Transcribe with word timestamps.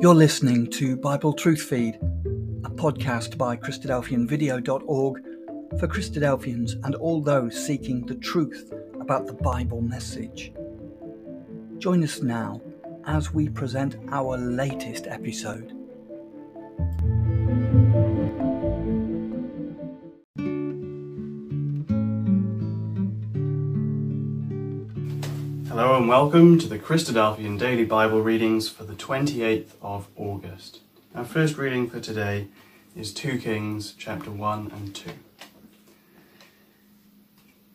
You're 0.00 0.14
listening 0.14 0.70
to 0.74 0.96
Bible 0.96 1.32
Truth 1.32 1.62
Feed, 1.62 1.96
a 1.96 2.70
podcast 2.70 3.36
by 3.36 3.56
Christadelphianvideo.org 3.56 5.22
for 5.80 5.88
Christadelphians 5.88 6.74
and 6.84 6.94
all 6.94 7.20
those 7.20 7.66
seeking 7.66 8.06
the 8.06 8.14
truth 8.14 8.72
about 9.00 9.26
the 9.26 9.32
Bible 9.32 9.80
message. 9.80 10.52
Join 11.78 12.04
us 12.04 12.22
now 12.22 12.62
as 13.06 13.34
we 13.34 13.48
present 13.48 13.96
our 14.12 14.38
latest 14.38 15.08
episode. 15.08 15.72
Hello 25.66 25.96
and 25.96 26.08
welcome 26.08 26.58
to 26.60 26.68
the 26.68 26.78
Christadelphian 26.78 27.58
Daily 27.58 27.84
Bible 27.84 28.22
Readings 28.22 28.68
for 28.68 28.84
28th 29.08 29.70
of 29.80 30.06
August. 30.16 30.80
Our 31.14 31.24
first 31.24 31.56
reading 31.56 31.88
for 31.88 31.98
today 31.98 32.48
is 32.94 33.14
2 33.14 33.38
Kings 33.38 33.94
chapter 33.96 34.30
1 34.30 34.70
and 34.70 34.94
2. 34.94 35.10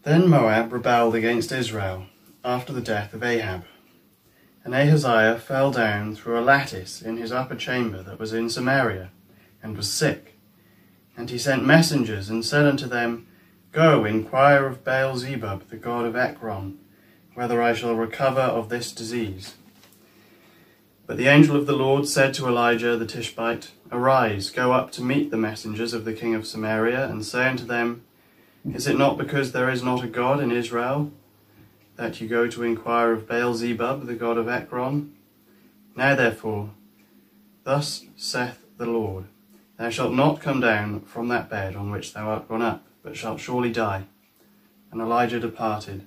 Then 0.04 0.30
Moab 0.30 0.72
rebelled 0.72 1.16
against 1.16 1.52
Israel 1.52 2.06
after 2.46 2.72
the 2.72 2.82
death 2.82 3.16
of 3.16 3.24
Ahab. 3.24 3.66
And 4.64 4.76
Ahaziah 4.76 5.40
fell 5.40 5.72
down 5.72 6.16
through 6.16 6.38
a 6.38 6.46
lattice 6.46 7.02
in 7.02 7.18
his 7.18 7.32
upper 7.32 7.56
chamber 7.56 8.04
that 8.04 8.20
was 8.20 8.32
in 8.32 8.48
Samaria, 8.48 9.10
and 9.64 9.76
was 9.76 9.92
sick. 9.92 10.38
And 11.18 11.32
he 11.32 11.40
sent 11.40 11.66
messengers 11.66 12.30
and 12.30 12.46
said 12.46 12.68
unto 12.68 12.86
them, 12.86 13.26
Go, 13.72 14.06
inquire 14.06 14.68
of 14.68 14.84
Baal 14.84 15.18
Zebub, 15.18 15.68
the 15.70 15.78
god 15.78 16.06
of 16.06 16.16
Ekron, 16.16 16.78
whether 17.34 17.60
I 17.60 17.74
shall 17.74 17.96
recover 17.96 18.40
of 18.40 18.70
this 18.70 18.92
disease. 18.92 19.56
But 21.06 21.18
the 21.18 21.28
angel 21.28 21.58
of 21.58 21.66
the 21.66 21.76
Lord 21.76 22.08
said 22.08 22.34
to 22.36 22.48
Elijah 22.48 22.96
the 22.96 23.06
Tishbite, 23.06 23.72
Arise, 23.92 24.50
go 24.50 24.72
up 24.72 24.92
to 24.92 25.04
meet 25.04 25.32
the 25.32 25.38
messengers 25.38 25.94
of 25.94 26.06
the 26.06 26.14
king 26.14 26.34
of 26.34 26.48
Samaria, 26.48 27.08
and 27.10 27.26
say 27.26 27.46
unto 27.46 27.66
them, 27.66 28.04
Is 28.74 28.88
it 28.88 28.98
not 28.98 29.18
because 29.18 29.52
there 29.52 29.70
is 29.70 29.84
not 29.84 30.04
a 30.04 30.08
God 30.08 30.40
in 30.40 30.50
Israel, 30.50 31.12
that 31.98 32.22
you 32.22 32.28
go 32.30 32.48
to 32.48 32.64
inquire 32.64 33.12
of 33.12 33.28
Baal 33.28 33.54
Zebub, 33.54 34.06
the 34.06 34.16
god 34.16 34.38
of 34.38 34.48
Ekron? 34.48 35.14
Now 35.96 36.16
therefore, 36.16 36.70
thus 37.66 38.06
saith 38.16 38.66
the 38.78 38.86
Lord, 38.86 39.26
Thou 39.78 39.90
shalt 39.90 40.14
not 40.14 40.40
come 40.40 40.62
down 40.62 41.02
from 41.02 41.28
that 41.28 41.50
bed 41.50 41.76
on 41.76 41.92
which 41.92 42.14
thou 42.14 42.30
art 42.30 42.48
gone 42.48 42.62
up, 42.62 42.86
but 43.04 43.18
shalt 43.18 43.42
surely 43.42 43.72
die. 43.72 44.06
And 44.90 45.02
Elijah 45.02 45.40
departed. 45.40 46.06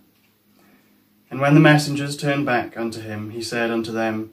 And 1.30 1.40
when 1.40 1.54
the 1.54 1.60
messengers 1.60 2.16
turned 2.16 2.46
back 2.46 2.78
unto 2.78 3.00
him, 3.00 3.30
he 3.30 3.42
said 3.42 3.70
unto 3.70 3.92
them, 3.92 4.32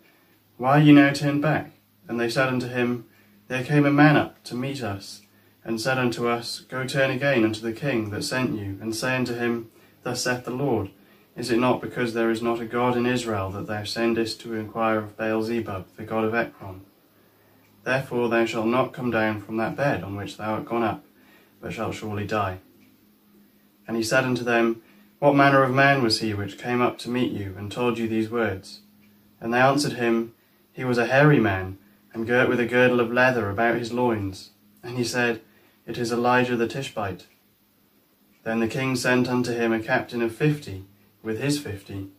Why 0.63 0.77
ye 0.77 0.93
now 0.93 1.11
turned 1.11 1.41
back? 1.41 1.71
And 2.07 2.17
they 2.17 2.29
said 2.29 2.47
unto 2.47 2.69
him, 2.69 3.03
There 3.49 3.65
came 3.65 3.85
a 3.85 3.91
man 3.91 4.15
up 4.15 4.41
to 4.45 4.55
meet 4.55 4.81
us, 4.81 5.23
and 5.61 5.81
said 5.81 5.97
unto 5.97 6.29
us, 6.29 6.61
Go 6.61 6.87
turn 6.87 7.11
again 7.11 7.43
unto 7.43 7.59
the 7.59 7.73
king 7.73 8.11
that 8.11 8.23
sent 8.23 8.57
you, 8.57 8.77
and 8.79 8.95
say 8.95 9.13
unto 9.13 9.33
him, 9.33 9.69
Thus 10.03 10.21
saith 10.21 10.45
the 10.45 10.51
Lord, 10.51 10.91
Is 11.35 11.51
it 11.51 11.59
not 11.59 11.81
because 11.81 12.13
there 12.13 12.31
is 12.31 12.41
not 12.41 12.61
a 12.61 12.65
God 12.65 12.95
in 12.95 13.05
Israel 13.05 13.49
that 13.49 13.67
thou 13.67 13.83
sendest 13.83 14.39
to 14.39 14.53
inquire 14.53 14.99
of 14.99 15.17
Baal 15.17 15.43
Zebub, 15.43 15.85
the 15.97 16.05
god 16.05 16.23
of 16.23 16.33
Ekron? 16.33 16.85
Therefore 17.83 18.29
thou 18.29 18.45
shalt 18.45 18.67
not 18.67 18.93
come 18.93 19.11
down 19.11 19.41
from 19.41 19.57
that 19.57 19.75
bed 19.75 20.01
on 20.01 20.15
which 20.15 20.37
thou 20.37 20.53
art 20.53 20.63
gone 20.63 20.83
up, 20.83 21.03
but 21.59 21.73
shalt 21.73 21.95
surely 21.95 22.25
die. 22.25 22.59
And 23.85 23.97
he 23.97 24.03
said 24.03 24.23
unto 24.23 24.45
them, 24.45 24.81
what 25.19 25.35
manner 25.35 25.61
of 25.61 25.73
man 25.73 26.01
was 26.01 26.21
he 26.21 26.33
which 26.33 26.57
came 26.57 26.79
up 26.81 26.97
to 26.99 27.09
meet 27.09 27.33
you 27.33 27.53
and 27.57 27.69
told 27.69 27.97
you 27.97 28.07
these 28.07 28.29
words? 28.29 28.79
And 29.41 29.53
they 29.53 29.59
answered 29.59 29.93
him, 29.93 30.33
He 30.73 30.83
was 30.83 30.97
a 30.97 31.05
hairy 31.05 31.39
man, 31.39 31.77
and 32.13 32.27
girt 32.27 32.49
with 32.49 32.59
a 32.59 32.65
girdle 32.65 32.99
of 32.99 33.11
leather 33.11 33.49
about 33.49 33.77
his 33.77 33.93
loins. 33.93 34.49
And 34.83 34.97
he 34.97 35.03
said, 35.03 35.41
It 35.87 35.97
is 35.97 36.11
Elijah 36.11 36.55
the 36.55 36.67
Tishbite. 36.67 37.27
Then 38.43 38.59
the 38.59 38.67
king 38.67 38.95
sent 38.95 39.29
unto 39.29 39.53
him 39.53 39.71
a 39.71 39.79
captain 39.79 40.21
of 40.21 40.35
fifty, 40.35 40.85
with 41.21 41.39
his 41.39 41.59
fifty, 41.59 42.09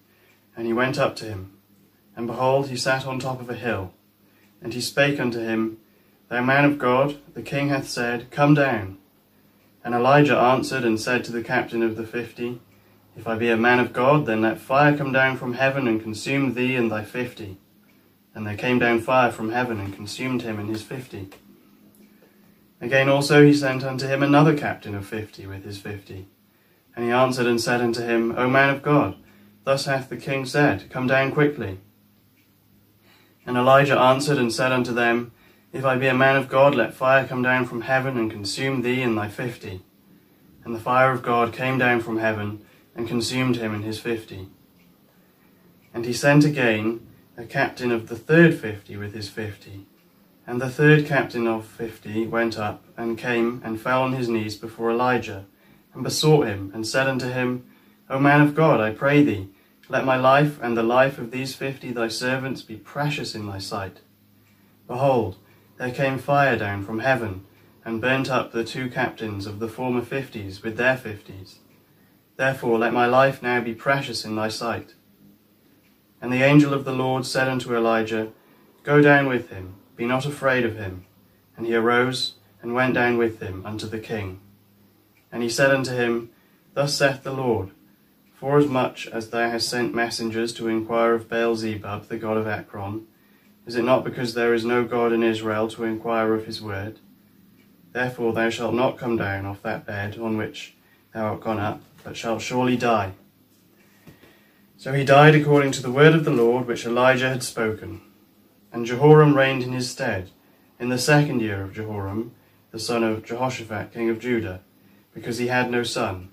and 0.57 0.67
he 0.67 0.73
went 0.73 0.99
up 0.99 1.17
to 1.17 1.27
him. 1.27 1.53
And 2.17 2.27
behold, 2.27 2.69
he 2.69 2.77
sat 2.77 3.07
on 3.07 3.19
top 3.19 3.41
of 3.41 3.51
a 3.51 3.55
hill. 3.55 3.93
And 4.63 4.73
he 4.73 4.81
spake 4.81 5.21
unto 5.21 5.41
him, 5.41 5.79
Thou 6.29 6.43
man 6.43 6.65
of 6.65 6.79
God, 6.79 7.19
the 7.35 7.43
king 7.43 7.69
hath 7.69 7.89
said, 7.89 8.31
Come 8.31 8.55
down. 8.55 8.99
And 9.85 9.95
Elijah 9.95 10.39
answered 10.39 10.85
and 10.85 10.99
said 10.99 11.25
to 11.25 11.33
the 11.33 11.43
captain 11.43 11.83
of 11.83 11.97
the 11.97 12.07
fifty, 12.07 12.61
if 13.17 13.29
I 13.29 13.37
be 13.37 13.51
a 13.51 13.57
man 13.57 13.79
of 13.79 13.93
God, 13.93 14.27
then 14.27 14.43
let 14.43 14.59
fire 14.59 14.97
come 14.97 15.13
down 15.13 15.37
from 15.37 15.55
heaven 15.55 15.87
and 15.87 16.03
consume 16.03 16.55
thee 16.55 16.75
and 16.75 16.91
thy 16.91 17.05
fifty. 17.05 17.59
And 18.35 18.47
there 18.47 18.57
came 18.57 18.79
down 18.79 19.01
fire 19.01 19.31
from 19.31 19.53
heaven 19.53 19.79
and 19.79 19.95
consumed 19.95 20.43
him 20.43 20.59
and 20.59 20.69
his 20.69 20.83
fifty. 20.83 21.29
Again 22.81 23.09
also 23.09 23.45
he 23.45 23.55
sent 23.55 23.85
unto 23.85 24.07
him 24.07 24.23
another 24.23 24.57
captain 24.57 24.95
of 24.95 25.07
fifty 25.07 25.47
with 25.47 25.65
his 25.65 25.79
fifty. 25.79 26.27
And 26.97 27.05
he 27.05 27.11
answered 27.11 27.47
and 27.47 27.61
said 27.61 27.81
unto 27.81 28.03
him, 28.03 28.35
O 28.37 28.49
man 28.49 28.71
of 28.71 28.83
God, 28.83 29.17
thus 29.65 29.87
hath 29.87 30.09
the 30.09 30.17
king 30.17 30.47
said, 30.47 30.91
Come 30.91 31.07
down 31.07 31.33
quickly. 31.33 31.79
And 33.47 33.57
Elijah 33.57 33.99
answered 33.99 34.39
and 34.39 34.53
said 34.53 34.73
unto 34.73 34.93
them, 34.93 35.33
If 35.73 35.85
I 35.85 35.97
be 35.97 36.07
a 36.07 36.15
man 36.15 36.37
of 36.37 36.49
God, 36.49 36.75
let 36.75 36.95
fire 36.95 37.27
come 37.27 37.43
down 37.43 37.67
from 37.67 37.83
heaven 37.83 38.17
and 38.17 38.31
consume 38.31 38.83
thee 38.83 39.03
and 39.03 39.17
thy 39.17 39.29
fifty. 39.29 39.83
And 40.65 40.75
the 40.75 40.81
fire 40.81 41.11
of 41.11 41.23
God 41.23 41.53
came 41.53 41.79
down 41.79 42.01
from 42.01 42.19
heaven 42.19 42.65
and 42.95 43.09
consumed 43.09 43.57
him 43.57 43.75
and 43.75 43.85
his 43.85 43.99
fifty. 43.99 44.49
And 45.93 46.05
he 46.05 46.13
sent 46.13 46.45
again 46.45 47.07
a 47.37 47.45
captain 47.45 47.91
of 47.91 48.09
the 48.09 48.17
third 48.17 48.55
fifty 48.55 48.97
with 48.97 49.13
his 49.13 49.29
fifty. 49.29 49.87
And 50.47 50.61
the 50.61 50.71
third 50.71 51.07
captain 51.07 51.47
of 51.47 51.67
fifty 51.67 52.27
went 52.27 52.59
up 52.59 52.85
and 52.97 53.19
came 53.19 53.61
and 53.65 53.81
fell 53.81 54.03
on 54.03 54.13
his 54.13 54.29
knees 54.29 54.57
before 54.57 54.91
Elijah, 54.91 55.47
and 55.93 56.05
besought 56.05 56.47
him, 56.47 56.71
and 56.75 56.87
said 56.87 57.09
unto 57.09 57.29
him, 57.29 57.65
O 58.09 58.19
man 58.19 58.41
of 58.41 58.55
God, 58.55 58.81
I 58.81 58.91
pray 58.91 59.25
thee, 59.25 59.49
let 59.89 60.05
my 60.05 60.17
life 60.17 60.61
and 60.63 60.77
the 60.77 60.83
life 60.83 61.19
of 61.19 61.31
these 61.31 61.55
fifty 61.55 61.93
thy 61.93 62.09
servants 62.09 62.63
be 62.63 62.77
precious 62.77 63.35
in 63.35 63.47
thy 63.47 63.59
sight. 63.59 64.01
Behold, 64.87 65.37
there 65.79 65.91
came 65.91 66.19
fire 66.19 66.57
down 66.57 66.85
from 66.85 67.01
heaven, 67.01 67.47
and 67.85 68.01
burnt 68.01 68.31
up 68.31 68.53
the 68.53 68.65
two 68.65 68.89
captains 68.89 69.47
of 69.47 69.59
the 69.59 69.69
former 69.69 70.03
fifties 70.03 70.63
with 70.63 70.77
their 70.77 70.97
fifties. 70.97 71.59
Therefore 72.37 72.79
let 72.79 72.93
my 72.93 73.07
life 73.07 73.43
now 73.43 73.61
be 73.61 73.75
precious 73.75 74.25
in 74.25 74.37
thy 74.37 74.49
sight. 74.49 74.95
And 76.25 76.33
the 76.33 76.43
angel 76.43 76.73
of 76.73 76.87
the 76.87 76.95
Lord 76.95 77.27
said 77.27 77.49
unto 77.49 77.77
Elijah, 77.77 78.33
Go 78.83 79.03
down 79.03 79.27
with 79.27 79.51
him, 79.51 79.75
be 79.95 80.07
not 80.07 80.25
afraid 80.25 80.65
of 80.65 80.79
him. 80.79 81.05
And 81.55 81.67
he 81.67 81.75
arose 81.75 82.37
and 82.63 82.73
went 82.73 82.95
down 82.95 83.19
with 83.19 83.41
him 83.41 83.61
unto 83.67 83.87
the 83.87 83.99
king. 83.99 84.41
And 85.31 85.43
he 85.43 85.51
said 85.51 85.71
unto 85.71 85.93
him, 85.93 86.31
Thus 86.73 86.95
saith 86.95 87.25
the 87.25 87.35
Lord, 87.35 87.73
Forasmuch 88.41 89.07
as 89.09 89.29
thou 89.29 89.51
hast 89.51 89.69
sent 89.69 89.95
messengers 89.95 90.55
to 90.55 90.67
inquire 90.67 91.13
of 91.13 91.29
Baal 91.29 91.57
Zebub, 91.57 92.09
the 92.09 92.17
god 92.17 92.39
of 92.39 92.47
Ekron, 92.47 93.07
is 93.67 93.77
it 93.77 93.85
not 93.85 94.03
because 94.03 94.33
there 94.33 94.55
is 94.55 94.65
no 94.65 94.83
God 94.83 95.13
in 95.13 95.23
Israel 95.23 95.69
to 95.69 95.85
inquire 95.85 96.33
of 96.33 96.47
his 96.47 96.63
word? 96.63 97.01
Therefore 97.93 98.33
thou 98.33 98.49
shalt 98.49 98.73
not 98.73 98.97
come 98.97 99.19
down 99.19 99.45
off 99.45 99.61
that 99.61 99.85
bed 99.85 100.17
on 100.19 100.39
which 100.39 100.75
thou 101.13 101.33
art 101.33 101.43
gone 101.43 101.61
up, 101.61 101.83
but 102.03 102.17
shalt 102.17 102.41
surely 102.41 102.79
die. 102.79 103.13
So 104.85 104.93
he 104.93 105.03
died 105.03 105.35
according 105.35 105.73
to 105.73 105.83
the 105.83 105.91
word 105.91 106.15
of 106.15 106.27
the 106.27 106.31
Lord 106.31 106.67
which 106.67 106.85
Elijah 106.85 107.31
had 107.31 107.43
spoken. 107.43 108.03
And 108.71 108.85
Jehoram 108.85 109.35
reigned 109.35 109.63
in 109.63 109.73
his 109.73 109.91
stead, 109.91 110.31
in 110.79 110.91
the 110.91 110.99
second 110.99 111.41
year 111.41 111.63
of 111.63 111.73
Jehoram, 111.73 112.35
the 112.71 112.79
son 112.79 113.03
of 113.03 113.25
Jehoshaphat, 113.25 113.95
king 113.95 114.11
of 114.11 114.21
Judah, 114.21 114.61
because 115.15 115.39
he 115.39 115.47
had 115.47 115.71
no 115.71 115.85
son. 115.85 116.29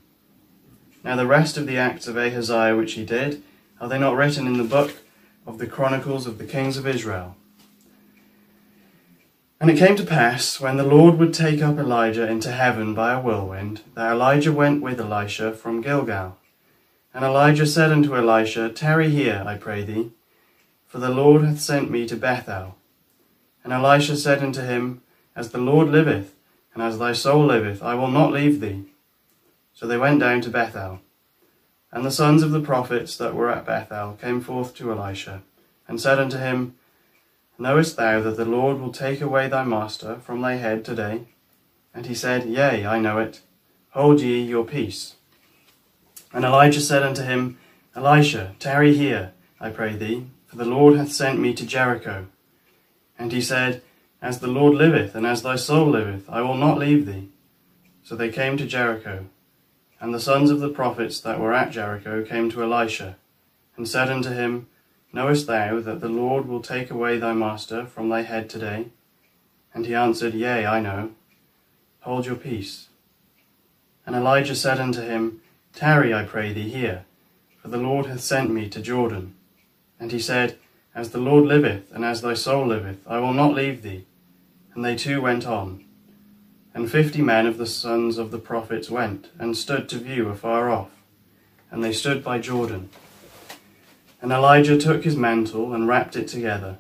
Now 1.02 1.16
the 1.16 1.26
rest 1.26 1.56
of 1.56 1.66
the 1.66 1.78
acts 1.78 2.10
of 2.10 2.18
Ahaziah 2.18 2.76
which 2.76 2.96
he 2.96 3.06
did, 3.06 3.42
are 3.80 3.88
they 3.88 3.98
not 3.98 4.18
written 4.18 4.48
in 4.48 4.58
the 4.58 4.66
book 4.66 4.96
of 5.48 5.58
the 5.58 5.66
Chronicles 5.66 6.28
of 6.28 6.38
the 6.38 6.44
kings 6.44 6.76
of 6.76 6.86
Israel? 6.86 7.38
And 9.62 9.72
it 9.72 9.78
came 9.78 9.96
to 9.96 10.04
pass, 10.04 10.60
when 10.60 10.76
the 10.76 10.84
Lord 10.84 11.18
would 11.20 11.34
take 11.34 11.62
up 11.62 11.78
Elijah 11.78 12.30
into 12.30 12.52
heaven 12.52 12.94
by 12.94 13.14
a 13.14 13.22
whirlwind, 13.22 13.80
that 13.96 14.12
Elijah 14.12 14.52
went 14.52 14.82
with 14.82 15.00
Elisha 15.00 15.54
from 15.54 15.80
Gilgal. 15.80 16.36
And 17.14 17.26
Elijah 17.26 17.66
said 17.66 17.92
unto 17.92 18.16
Elisha, 18.16 18.70
Tarry 18.70 19.10
here, 19.10 19.44
I 19.46 19.58
pray 19.58 19.84
thee, 19.84 20.12
for 20.88 21.00
the 21.00 21.10
Lord 21.10 21.44
hath 21.44 21.60
sent 21.60 21.92
me 21.92 22.08
to 22.08 22.16
Bethel. 22.16 22.76
And 23.64 23.74
Elisha 23.74 24.16
said 24.16 24.42
unto 24.42 24.62
him, 24.62 25.02
As 25.36 25.52
the 25.52 25.58
Lord 25.58 25.90
liveth, 25.90 26.36
and 26.74 26.82
as 26.82 27.00
thy 27.00 27.12
soul 27.14 27.46
liveth, 27.46 27.84
I 27.84 27.96
will 27.96 28.10
not 28.10 28.32
leave 28.32 28.62
thee. 28.62 28.86
So 29.74 29.88
they 29.88 29.98
went 29.98 30.20
down 30.22 30.42
to 30.42 30.50
Bethel. 30.50 31.02
And 31.92 32.06
the 32.06 32.12
sons 32.12 32.44
of 32.44 32.52
the 32.52 32.62
prophets 32.62 33.18
that 33.18 33.36
were 33.36 33.52
at 33.52 33.66
Bethel 33.66 34.14
came 34.14 34.40
forth 34.40 34.74
to 34.76 34.92
Elisha, 34.92 35.42
and 35.88 36.00
said 36.00 36.20
unto 36.20 36.38
him, 36.38 36.76
Knowest 37.60 37.98
thou 37.98 38.22
that 38.22 38.38
the 38.38 38.46
Lord 38.46 38.80
will 38.80 38.94
take 38.94 39.22
away 39.22 39.50
thy 39.50 39.64
master 39.66 40.20
from 40.24 40.42
thy 40.42 40.56
head 40.56 40.86
today? 40.86 41.28
And 41.94 42.06
he 42.06 42.16
said, 42.16 42.46
Yea, 42.46 42.86
I 42.86 43.00
know 43.00 43.20
it. 43.20 43.42
Hold 43.90 44.22
ye 44.22 44.42
your 44.42 44.64
peace. 44.64 45.16
And 46.34 46.46
Elijah 46.46 46.82
said 46.82 47.04
unto 47.04 47.24
him, 47.24 47.58
Elisha, 47.96 48.56
tarry 48.60 48.96
here, 48.96 49.34
I 49.60 49.70
pray 49.70 49.96
thee, 49.96 50.28
for 50.48 50.56
the 50.56 50.66
Lord 50.66 50.96
hath 50.96 51.12
sent 51.12 51.40
me 51.40 51.54
to 51.54 51.66
Jericho. 51.66 52.28
And 53.20 53.32
he 53.32 53.42
said, 53.42 53.82
As 54.22 54.40
the 54.40 54.48
Lord 54.48 54.76
liveth, 54.76 55.14
and 55.14 55.26
as 55.26 55.42
thy 55.42 55.56
soul 55.56 55.88
liveth, 55.90 56.30
I 56.30 56.42
will 56.42 56.56
not 56.56 56.78
leave 56.78 57.06
thee. 57.06 57.30
So 58.04 58.16
they 58.16 58.30
came 58.30 58.58
to 58.58 58.66
Jericho. 58.66 59.26
And 60.00 60.14
the 60.14 60.20
sons 60.20 60.50
of 60.50 60.60
the 60.60 60.70
prophets 60.70 61.20
that 61.22 61.40
were 61.40 61.54
at 61.54 61.72
Jericho 61.72 62.24
came 62.24 62.50
to 62.52 62.64
Elisha, 62.64 63.18
and 63.78 63.88
said 63.88 64.10
unto 64.10 64.30
him, 64.30 64.68
Knowest 65.14 65.48
thou 65.48 65.80
that 65.82 66.00
the 66.00 66.10
Lord 66.10 66.48
will 66.48 66.62
take 66.62 66.90
away 66.90 67.18
thy 67.18 67.34
master 67.34 67.86
from 67.86 68.10
thy 68.10 68.22
head 68.22 68.50
today? 68.50 68.88
And 69.74 69.86
he 69.86 69.94
answered, 69.94 70.34
Yea, 70.34 70.66
I 70.66 70.80
know. 70.80 71.12
Hold 72.02 72.26
your 72.26 72.36
peace. 72.36 72.88
And 74.06 74.16
Elijah 74.16 74.56
said 74.56 74.80
unto 74.80 75.02
him, 75.02 75.42
Tarry, 75.74 76.14
I 76.14 76.24
pray 76.24 76.54
thee, 76.54 76.70
here, 76.70 77.06
for 77.62 77.70
the 77.70 77.78
Lord 77.78 78.06
hath 78.06 78.22
sent 78.22 78.52
me 78.52 78.70
to 78.70 78.82
Jordan. 78.82 79.36
And 80.00 80.12
he 80.12 80.20
said, 80.20 80.58
As 80.94 81.12
the 81.12 81.20
Lord 81.20 81.46
liveth, 81.46 81.92
and 81.92 82.04
as 82.04 82.22
thy 82.22 82.34
soul 82.34 82.68
liveth, 82.68 83.00
I 83.08 83.20
will 83.20 83.34
not 83.34 83.54
leave 83.54 83.82
thee. 83.82 84.06
And 84.74 84.84
they 84.84 84.96
two 84.96 85.22
went 85.22 85.48
on. 85.48 85.86
And 86.74 86.90
fifty 86.90 87.22
men 87.22 87.46
of 87.46 87.58
the 87.58 87.66
sons 87.66 88.18
of 88.18 88.32
the 88.32 88.40
prophets 88.40 88.90
went, 88.90 89.30
and 89.40 89.56
stood 89.56 89.90
to 89.90 89.98
view 89.98 90.30
afar 90.30 90.70
off. 90.70 90.92
And 91.70 91.84
they 91.84 91.94
stood 91.94 92.24
by 92.24 92.40
Jordan. 92.40 92.90
And 94.22 94.32
Elijah 94.32 94.78
took 94.78 95.04
his 95.04 95.16
mantle, 95.16 95.74
and 95.74 95.88
wrapped 95.88 96.16
it 96.16 96.28
together, 96.28 96.78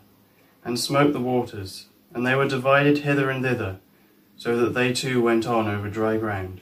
and 0.64 0.80
smote 0.80 1.14
the 1.14 1.20
waters, 1.20 1.88
and 2.14 2.26
they 2.26 2.36
were 2.36 2.48
divided 2.48 3.00
hither 3.00 3.30
and 3.30 3.44
thither, 3.44 3.80
so 4.38 4.58
that 4.58 4.74
they 4.74 4.94
too 4.94 5.22
went 5.22 5.48
on 5.48 5.68
over 5.68 5.90
dry 5.90 6.18
ground. 6.18 6.62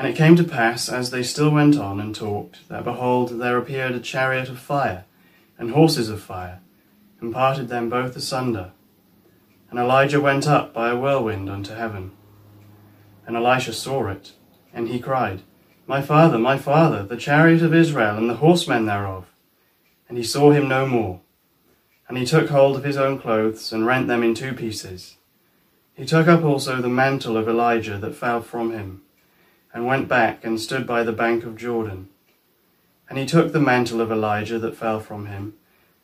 And 0.00 0.08
it 0.08 0.16
came 0.16 0.34
to 0.36 0.44
pass, 0.44 0.88
as 0.88 1.10
they 1.10 1.22
still 1.22 1.50
went 1.50 1.76
on 1.76 2.00
and 2.00 2.14
talked, 2.14 2.66
that 2.70 2.84
behold, 2.84 3.38
there 3.38 3.58
appeared 3.58 3.92
a 3.92 4.00
chariot 4.00 4.48
of 4.48 4.58
fire, 4.58 5.04
and 5.58 5.72
horses 5.72 6.08
of 6.08 6.22
fire, 6.22 6.60
and 7.20 7.34
parted 7.34 7.68
them 7.68 7.90
both 7.90 8.16
asunder. 8.16 8.70
And 9.68 9.78
Elijah 9.78 10.18
went 10.18 10.46
up 10.46 10.72
by 10.72 10.88
a 10.88 10.96
whirlwind 10.96 11.50
unto 11.50 11.74
heaven. 11.74 12.12
And 13.26 13.36
Elisha 13.36 13.74
saw 13.74 14.08
it, 14.08 14.32
and 14.72 14.88
he 14.88 15.00
cried, 15.00 15.42
my 15.86 16.00
father, 16.00 16.38
my 16.38 16.56
father, 16.56 17.02
the 17.02 17.18
chariot 17.18 17.60
of 17.60 17.74
Israel 17.74 18.16
and 18.16 18.30
the 18.30 18.36
horsemen 18.36 18.86
thereof. 18.86 19.26
And 20.08 20.16
he 20.16 20.24
saw 20.24 20.50
him 20.50 20.66
no 20.66 20.86
more. 20.86 21.20
And 22.08 22.16
he 22.16 22.24
took 22.24 22.48
hold 22.48 22.76
of 22.76 22.84
his 22.84 22.96
own 22.96 23.18
clothes 23.18 23.70
and 23.70 23.84
rent 23.84 24.08
them 24.08 24.22
in 24.22 24.34
two 24.34 24.54
pieces. 24.54 25.18
He 25.92 26.06
took 26.06 26.26
up 26.26 26.42
also 26.42 26.80
the 26.80 26.88
mantle 26.88 27.36
of 27.36 27.46
Elijah 27.46 27.98
that 27.98 28.14
fell 28.14 28.40
from 28.40 28.72
him, 28.72 29.02
and 29.72 29.86
went 29.86 30.08
back 30.08 30.44
and 30.44 30.60
stood 30.60 30.86
by 30.86 31.02
the 31.02 31.12
bank 31.12 31.44
of 31.44 31.56
Jordan. 31.56 32.08
And 33.08 33.18
he 33.18 33.26
took 33.26 33.52
the 33.52 33.60
mantle 33.60 34.00
of 34.00 34.10
Elijah 34.10 34.58
that 34.58 34.76
fell 34.76 35.00
from 35.00 35.26
him, 35.26 35.54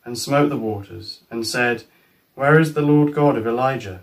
and 0.03 0.17
smote 0.17 0.49
the 0.49 0.57
waters, 0.57 1.21
and 1.29 1.45
said, 1.45 1.83
Where 2.35 2.59
is 2.59 2.73
the 2.73 2.81
Lord 2.81 3.13
God 3.13 3.37
of 3.37 3.47
Elijah? 3.47 4.01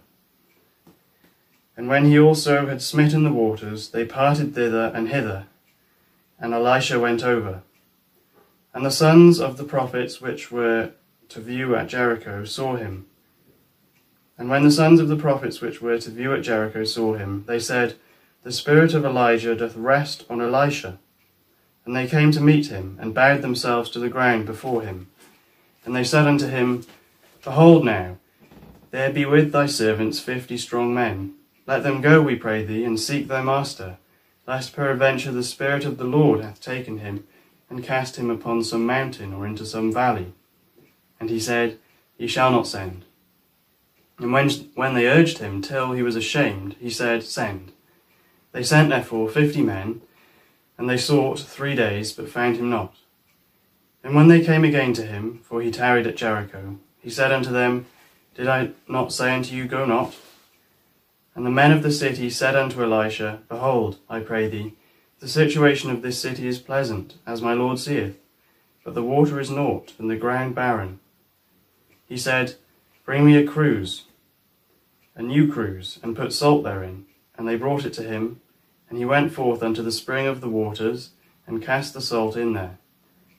And 1.77 1.89
when 1.89 2.05
he 2.05 2.19
also 2.19 2.67
had 2.67 2.83
smitten 2.83 3.25
the 3.25 3.33
waters, 3.33 3.91
they 3.91 4.05
parted 4.05 4.55
thither 4.55 4.93
and 4.95 5.09
hither, 5.09 5.47
and 6.39 6.55
Elisha 6.55 7.01
went 7.01 7.25
over. 7.25 7.63
And 8.73 8.85
the 8.85 8.91
sons 8.91 9.41
of 9.41 9.57
the 9.57 9.65
prophets 9.65 10.21
which 10.21 10.51
were 10.51 10.93
to 11.29 11.41
view 11.41 11.75
at 11.75 11.89
Jericho 11.89 12.45
saw 12.45 12.77
him. 12.77 13.07
And 14.37 14.49
when 14.49 14.65
the 14.65 14.71
sons 14.71 15.01
of 15.01 15.09
the 15.09 15.17
prophets 15.17 15.61
which 15.61 15.81
were 15.81 15.99
to 15.99 16.11
view 16.11 16.35
at 16.35 16.43
Jericho 16.43 16.85
saw 16.85 17.15
him, 17.15 17.45
they 17.47 17.61
said, 17.61 17.95
The 18.45 18.53
spirit 18.53 18.95
of 18.95 19.05
Elijah 19.05 19.57
doth 19.57 19.77
rest 19.77 20.25
on 20.31 20.41
Elisha. 20.41 20.99
And 21.85 21.97
they 21.97 22.07
came 22.07 22.31
to 22.33 22.41
meet 22.41 22.69
him, 22.69 22.97
and 23.01 23.13
bowed 23.13 23.43
themselves 23.43 23.91
to 23.91 23.99
the 23.99 24.09
ground 24.09 24.47
before 24.47 24.83
him. 24.83 25.09
And 25.85 25.97
they 25.97 26.05
said 26.05 26.27
unto 26.27 26.47
him, 26.47 26.87
Behold 27.43 27.85
now, 27.85 28.19
there 28.93 29.13
be 29.13 29.25
with 29.25 29.51
thy 29.51 29.67
servants 29.67 30.21
fifty 30.21 30.57
strong 30.57 30.95
men. 30.95 31.35
Let 31.67 31.83
them 31.83 32.01
go, 32.01 32.23
we 32.23 32.37
pray 32.37 32.65
thee, 32.65 32.85
and 32.85 33.01
seek 33.01 33.27
thy 33.27 33.43
master 33.43 33.99
lest 34.47 34.75
peradventure 34.75 35.33
the 35.33 35.43
Spirit 35.43 35.85
of 35.85 35.97
the 35.97 36.05
Lord 36.05 36.43
hath 36.43 36.61
taken 36.61 36.99
him, 36.99 37.27
and 37.71 37.83
cast 37.83 38.17
him 38.17 38.31
upon 38.31 38.63
some 38.63 38.85
mountain 38.85 39.33
or 39.33 39.47
into 39.47 39.65
some 39.65 39.93
valley. 39.93 40.33
And 41.19 41.31
he 41.31 41.41
said, 41.41 41.79
Ye 42.19 42.27
shall 42.27 42.51
not 42.51 42.67
send. 42.67 43.05
And 44.19 44.33
when, 44.33 44.51
when 44.75 44.95
they 44.95 45.09
urged 45.09 45.39
him 45.39 45.63
till 45.63 45.93
he 45.93 46.03
was 46.03 46.15
ashamed, 46.15 46.77
he 46.79 46.91
said, 46.91 47.23
Send. 47.25 47.73
They 48.55 48.63
sent 48.63 48.91
therefore 48.91 49.29
fifty 49.29 49.63
men, 49.63 50.01
and 50.79 50.89
they 50.89 50.97
sought 50.97 51.41
three 51.41 51.75
days, 51.75 52.13
but 52.13 52.29
found 52.29 52.57
him 52.57 52.71
not. 52.71 52.95
And 54.05 54.15
when 54.15 54.29
they 54.29 54.45
came 54.45 54.63
again 54.63 54.93
to 54.93 55.03
him, 55.03 55.41
for 55.43 55.61
he 55.61 55.73
tarried 55.73 56.07
at 56.07 56.17
Jericho, 56.17 56.79
he 57.01 57.11
said 57.11 57.33
unto 57.33 57.51
them, 57.51 57.87
Did 58.37 58.47
I 58.47 58.71
not 58.87 59.13
say 59.13 59.35
unto 59.35 59.57
you, 59.57 59.67
Go 59.67 59.85
not? 59.85 60.15
And 61.35 61.45
the 61.45 61.51
men 61.51 61.73
of 61.73 61.83
the 61.83 61.91
city 61.91 62.31
said 62.31 62.55
unto 62.55 62.81
Elisha, 62.81 63.41
Behold, 63.49 63.99
I 64.09 64.21
pray 64.21 64.47
thee, 64.47 64.75
the 65.19 65.27
situation 65.27 65.91
of 65.91 66.03
this 66.03 66.23
city 66.23 66.47
is 66.47 66.61
pleasant, 66.61 67.15
as 67.27 67.43
my 67.43 67.55
Lord 67.55 67.81
seeth, 67.81 68.17
but 68.85 68.95
the 68.95 69.03
water 69.03 69.41
is 69.41 69.51
naught, 69.51 69.95
and 69.99 70.09
the 70.09 70.17
ground 70.17 70.55
barren. 70.55 71.01
He 72.07 72.17
said, 72.17 72.55
Bring 73.05 73.27
me 73.27 73.37
a 73.37 73.45
cruse, 73.45 74.05
a 75.17 75.23
new 75.23 75.51
cruse, 75.53 75.99
and 76.05 76.17
put 76.17 76.33
salt 76.33 76.63
therein. 76.63 77.07
And 77.37 77.49
they 77.49 77.57
brought 77.57 77.85
it 77.85 77.93
to 77.95 78.05
him, 78.05 78.41
and 78.95 79.01
he 79.01 79.05
went 79.05 79.33
forth 79.33 79.61
unto 79.61 79.83
the 79.83 79.91
spring 79.91 80.29
of 80.29 80.41
the 80.41 80.49
waters, 80.49 81.11
and 81.49 81.61
cast 81.61 81.95
the 81.95 82.01
salt 82.01 82.37
in 82.37 82.53
there, 82.53 82.79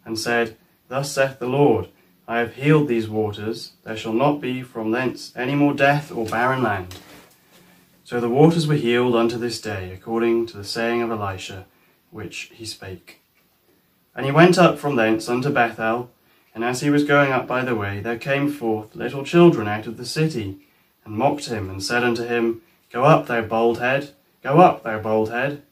and 0.04 0.20
said, 0.20 0.58
Thus 0.90 1.14
saith 1.14 1.40
the 1.40 1.48
Lord, 1.48 1.88
I 2.28 2.40
have 2.40 2.56
healed 2.56 2.90
these 2.90 3.08
waters, 3.08 3.72
there 3.86 3.96
shall 3.96 4.12
not 4.12 4.42
be 4.42 4.64
from 4.64 4.92
thence 4.92 5.32
any 5.34 5.56
more 5.56 5.74
death 5.74 6.12
or 6.12 6.26
barren 6.26 6.62
land. 6.62 6.98
So 8.04 8.20
the 8.20 8.28
waters 8.28 8.68
were 8.68 8.76
healed 8.76 9.16
unto 9.16 9.38
this 9.38 9.62
day, 9.62 9.94
according 9.94 10.48
to 10.48 10.58
the 10.58 10.66
saying 10.66 11.02
of 11.02 11.10
Elisha, 11.10 11.68
which 12.12 12.52
he 12.54 12.66
spake. 12.66 13.22
And 14.14 14.26
he 14.26 14.34
went 14.34 14.58
up 14.58 14.78
from 14.78 14.98
thence 14.98 15.30
unto 15.30 15.50
Bethel, 15.50 16.12
and 16.54 16.66
as 16.66 16.82
he 16.82 16.90
was 16.90 17.06
going 17.06 17.32
up 17.32 17.48
by 17.48 17.64
the 17.64 17.76
way, 17.76 18.02
there 18.02 18.18
came 18.18 18.52
forth 18.52 18.94
little 18.94 19.24
children 19.24 19.70
out 19.70 19.88
of 19.88 19.96
the 19.96 20.06
city, 20.06 20.58
and 21.06 21.16
mocked 21.16 21.46
him, 21.46 21.70
and 21.70 21.82
said 21.82 22.04
unto 22.04 22.26
him, 22.26 22.62
Go 22.92 23.06
up, 23.06 23.28
thou 23.28 23.42
bald 23.42 23.80
head, 23.80 24.12
go 24.46 24.60
up, 24.60 24.84
thou 24.84 25.00
bald 25.00 25.32
head. 25.32 25.64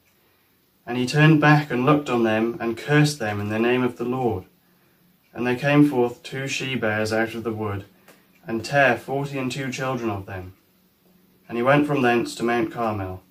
And 0.88 0.98
he 0.98 1.06
turned 1.06 1.40
back 1.40 1.70
and 1.70 1.86
looked 1.86 2.10
on 2.10 2.24
them, 2.24 2.58
and 2.60 2.76
cursed 2.76 3.20
them 3.20 3.40
in 3.40 3.50
the 3.50 3.60
name 3.60 3.84
of 3.84 3.98
the 3.98 4.04
Lord. 4.04 4.46
And 5.32 5.46
there 5.46 5.56
came 5.56 5.88
forth 5.88 6.24
two 6.24 6.48
she 6.48 6.76
bears 6.76 7.14
out 7.14 7.36
of 7.36 7.44
the 7.44 7.54
wood, 7.54 7.86
and 8.48 8.66
tare 8.66 8.98
forty 8.98 9.38
and 9.38 9.52
two 9.52 9.72
children 9.72 10.10
of 10.10 10.26
them. 10.26 10.56
And 11.48 11.56
he 11.56 11.64
went 11.64 11.86
from 11.86 12.02
thence 12.02 12.34
to 12.36 12.44
Mount 12.44 12.72
Carmel, 12.72 13.22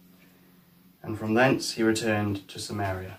and 1.03 1.19
from 1.19 1.35
thence 1.35 1.73
he 1.73 1.83
returned 1.83 2.47
to 2.47 2.61
Samaria. 2.61 3.19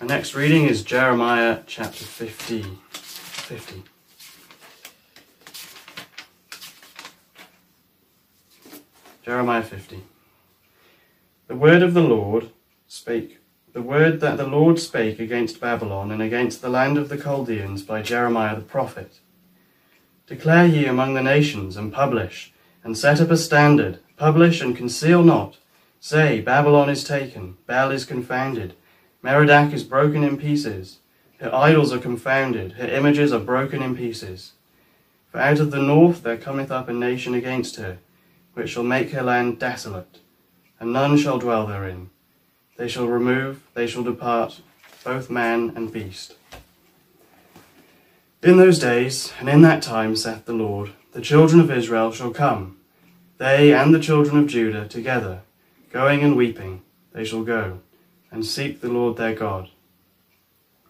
Our 0.00 0.06
next 0.06 0.34
reading 0.34 0.64
is 0.64 0.82
Jeremiah 0.82 1.60
chapter 1.66 2.04
50. 2.04 2.62
50. 2.92 3.82
Jeremiah 9.28 9.62
50. 9.62 10.04
The 11.48 11.54
word 11.54 11.82
of 11.82 11.92
the 11.92 12.00
Lord 12.00 12.48
spake, 12.86 13.40
the 13.74 13.82
word 13.82 14.20
that 14.20 14.38
the 14.38 14.46
Lord 14.46 14.78
spake 14.78 15.20
against 15.20 15.60
Babylon 15.60 16.10
and 16.10 16.22
against 16.22 16.62
the 16.62 16.70
land 16.70 16.96
of 16.96 17.10
the 17.10 17.18
Chaldeans 17.18 17.82
by 17.82 18.00
Jeremiah 18.00 18.56
the 18.56 18.62
prophet. 18.62 19.18
Declare 20.26 20.68
ye 20.68 20.86
among 20.86 21.12
the 21.12 21.22
nations, 21.22 21.76
and 21.76 21.92
publish, 21.92 22.54
and 22.82 22.96
set 22.96 23.20
up 23.20 23.30
a 23.30 23.36
standard, 23.36 23.98
publish 24.16 24.62
and 24.62 24.74
conceal 24.74 25.22
not. 25.22 25.58
Say, 26.00 26.40
Babylon 26.40 26.88
is 26.88 27.04
taken, 27.04 27.58
Bel 27.66 27.90
is 27.90 28.06
confounded, 28.06 28.76
Merodach 29.22 29.74
is 29.74 29.84
broken 29.84 30.24
in 30.24 30.38
pieces. 30.38 31.00
Her 31.38 31.54
idols 31.54 31.92
are 31.92 31.98
confounded, 31.98 32.72
her 32.72 32.88
images 32.88 33.34
are 33.34 33.40
broken 33.40 33.82
in 33.82 33.94
pieces. 33.94 34.52
For 35.30 35.38
out 35.38 35.60
of 35.60 35.70
the 35.70 35.82
north 35.82 36.22
there 36.22 36.38
cometh 36.38 36.70
up 36.70 36.88
a 36.88 36.94
nation 36.94 37.34
against 37.34 37.76
her, 37.76 37.98
which 38.58 38.70
shall 38.70 38.82
make 38.82 39.12
her 39.12 39.22
land 39.22 39.56
desolate, 39.60 40.18
and 40.80 40.92
none 40.92 41.16
shall 41.16 41.38
dwell 41.38 41.64
therein. 41.64 42.10
They 42.76 42.88
shall 42.88 43.06
remove, 43.06 43.62
they 43.74 43.86
shall 43.86 44.02
depart, 44.02 44.62
both 45.04 45.30
man 45.30 45.72
and 45.76 45.92
beast. 45.92 46.34
In 48.42 48.56
those 48.56 48.80
days, 48.80 49.32
and 49.38 49.48
in 49.48 49.62
that 49.62 49.80
time, 49.80 50.16
saith 50.16 50.44
the 50.44 50.52
Lord, 50.52 50.90
the 51.12 51.20
children 51.20 51.60
of 51.60 51.70
Israel 51.70 52.10
shall 52.10 52.32
come, 52.32 52.78
They 53.36 53.72
and 53.72 53.94
the 53.94 54.00
children 54.00 54.36
of 54.36 54.48
Judah 54.48 54.88
together, 54.88 55.42
going 55.92 56.24
and 56.24 56.36
weeping, 56.36 56.82
they 57.12 57.24
shall 57.24 57.44
go, 57.44 57.78
and 58.32 58.44
seek 58.44 58.80
the 58.80 58.88
Lord 58.88 59.16
their 59.16 59.36
God. 59.36 59.70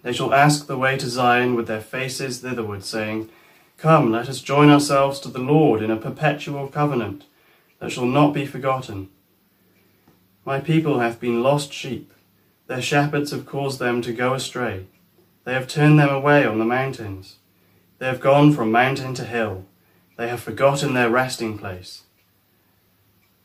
They 0.02 0.14
shall 0.14 0.32
ask 0.32 0.66
the 0.66 0.78
way 0.78 0.96
to 0.96 1.06
Zion 1.06 1.54
with 1.54 1.66
their 1.66 1.82
faces 1.82 2.40
thitherward, 2.40 2.82
saying, 2.82 3.28
Come, 3.76 4.10
let 4.10 4.30
us 4.30 4.40
join 4.40 4.70
ourselves 4.70 5.20
to 5.20 5.28
the 5.28 5.38
Lord 5.38 5.82
in 5.82 5.90
a 5.90 5.98
perpetual 5.98 6.68
covenant 6.68 7.24
that 7.80 7.90
shall 7.90 8.06
not 8.06 8.32
be 8.32 8.46
forgotten. 8.46 9.08
My 10.44 10.60
people 10.60 11.00
hath 11.00 11.20
been 11.20 11.42
lost 11.42 11.72
sheep. 11.72 12.12
Their 12.66 12.82
shepherds 12.82 13.30
have 13.30 13.46
caused 13.46 13.78
them 13.78 14.02
to 14.02 14.12
go 14.12 14.34
astray. 14.34 14.86
They 15.44 15.54
have 15.54 15.68
turned 15.68 15.98
them 15.98 16.10
away 16.10 16.44
on 16.44 16.58
the 16.58 16.64
mountains. 16.64 17.36
They 17.98 18.06
have 18.06 18.20
gone 18.20 18.52
from 18.52 18.70
mountain 18.70 19.14
to 19.14 19.24
hill. 19.24 19.64
They 20.16 20.28
have 20.28 20.40
forgotten 20.40 20.94
their 20.94 21.10
resting 21.10 21.58
place. 21.58 22.02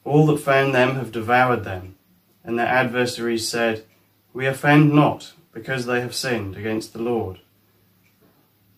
All 0.04 0.26
that 0.28 0.38
found 0.38 0.76
them 0.76 0.96
have 0.96 1.12
devoured 1.12 1.64
them, 1.64 1.96
and 2.44 2.60
their 2.60 2.68
adversaries 2.68 3.48
said, 3.48 3.86
We 4.34 4.46
offend 4.46 4.94
not, 4.94 5.34
because 5.54 5.86
they 5.86 6.02
have 6.02 6.16
sinned 6.16 6.58
against 6.58 6.94
the 6.94 7.02
Lord. 7.02 7.40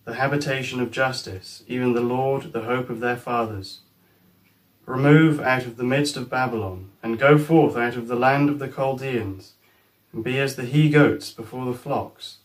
The 0.04 0.14
habitation 0.14 0.78
of 0.80 0.92
justice, 0.92 1.64
even 1.66 1.94
the 1.94 2.00
Lord, 2.00 2.52
the 2.52 2.62
hope 2.62 2.90
of 2.90 3.00
their 3.00 3.16
fathers. 3.16 3.80
Remove 4.86 5.40
out 5.40 5.66
of 5.66 5.76
the 5.76 5.84
midst 5.84 6.16
of 6.16 6.30
Babylon, 6.30 6.90
and 7.02 7.18
go 7.18 7.36
forth 7.36 7.76
out 7.76 7.96
of 7.96 8.06
the 8.06 8.14
land 8.14 8.48
of 8.48 8.60
the 8.60 8.68
Chaldeans, 8.68 9.54
and 10.12 10.22
be 10.22 10.38
as 10.38 10.54
the 10.54 10.64
he 10.64 10.88
goats 10.88 11.32
before 11.32 11.66
the 11.66 11.76
flocks. 11.76 12.38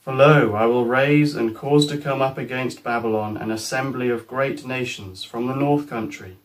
For 0.00 0.12
lo, 0.12 0.54
I 0.54 0.66
will 0.66 0.84
raise 0.84 1.36
and 1.36 1.54
cause 1.54 1.86
to 1.86 1.98
come 1.98 2.20
up 2.20 2.36
against 2.36 2.82
Babylon 2.82 3.36
an 3.36 3.52
assembly 3.52 4.08
of 4.08 4.26
great 4.26 4.66
nations 4.66 5.22
from 5.22 5.46
the 5.46 5.54
north 5.54 5.88
country, 5.88 6.38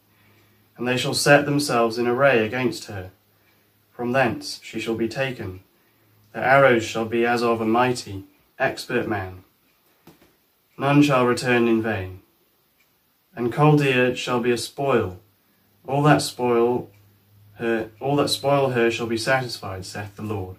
and 0.77 0.87
they 0.87 0.97
shall 0.97 1.15
set 1.15 1.45
themselves 1.45 1.97
in 1.97 2.05
array 2.05 2.45
against 2.45 2.85
her. 2.85 3.09
From 3.91 4.11
thence 4.11 4.59
she 4.61 4.79
shall 4.79 4.95
be 4.95 5.07
taken. 5.07 5.61
Their 6.33 6.43
arrows 6.43 6.83
shall 6.83 7.05
be 7.05 7.25
as 7.25 7.41
of 7.41 7.61
a 7.61 7.65
mighty, 7.65 8.25
expert 8.59 9.07
man. 9.07 9.43
None 10.77 11.01
shall 11.01 11.25
return 11.25 11.67
in 11.67 11.81
vain. 11.81 12.21
And 13.35 13.53
Chaldea 13.53 14.15
shall 14.15 14.39
be 14.39 14.51
a 14.51 14.57
spoil. 14.57 15.19
All 15.87 16.01
that 16.03 16.21
spoil 16.21 16.89
her, 17.55 17.89
all 17.99 18.15
that 18.17 18.29
spoil 18.29 18.69
her 18.69 18.89
shall 18.89 19.07
be 19.07 19.17
satisfied, 19.17 19.85
saith 19.85 20.15
the 20.15 20.21
Lord. 20.21 20.57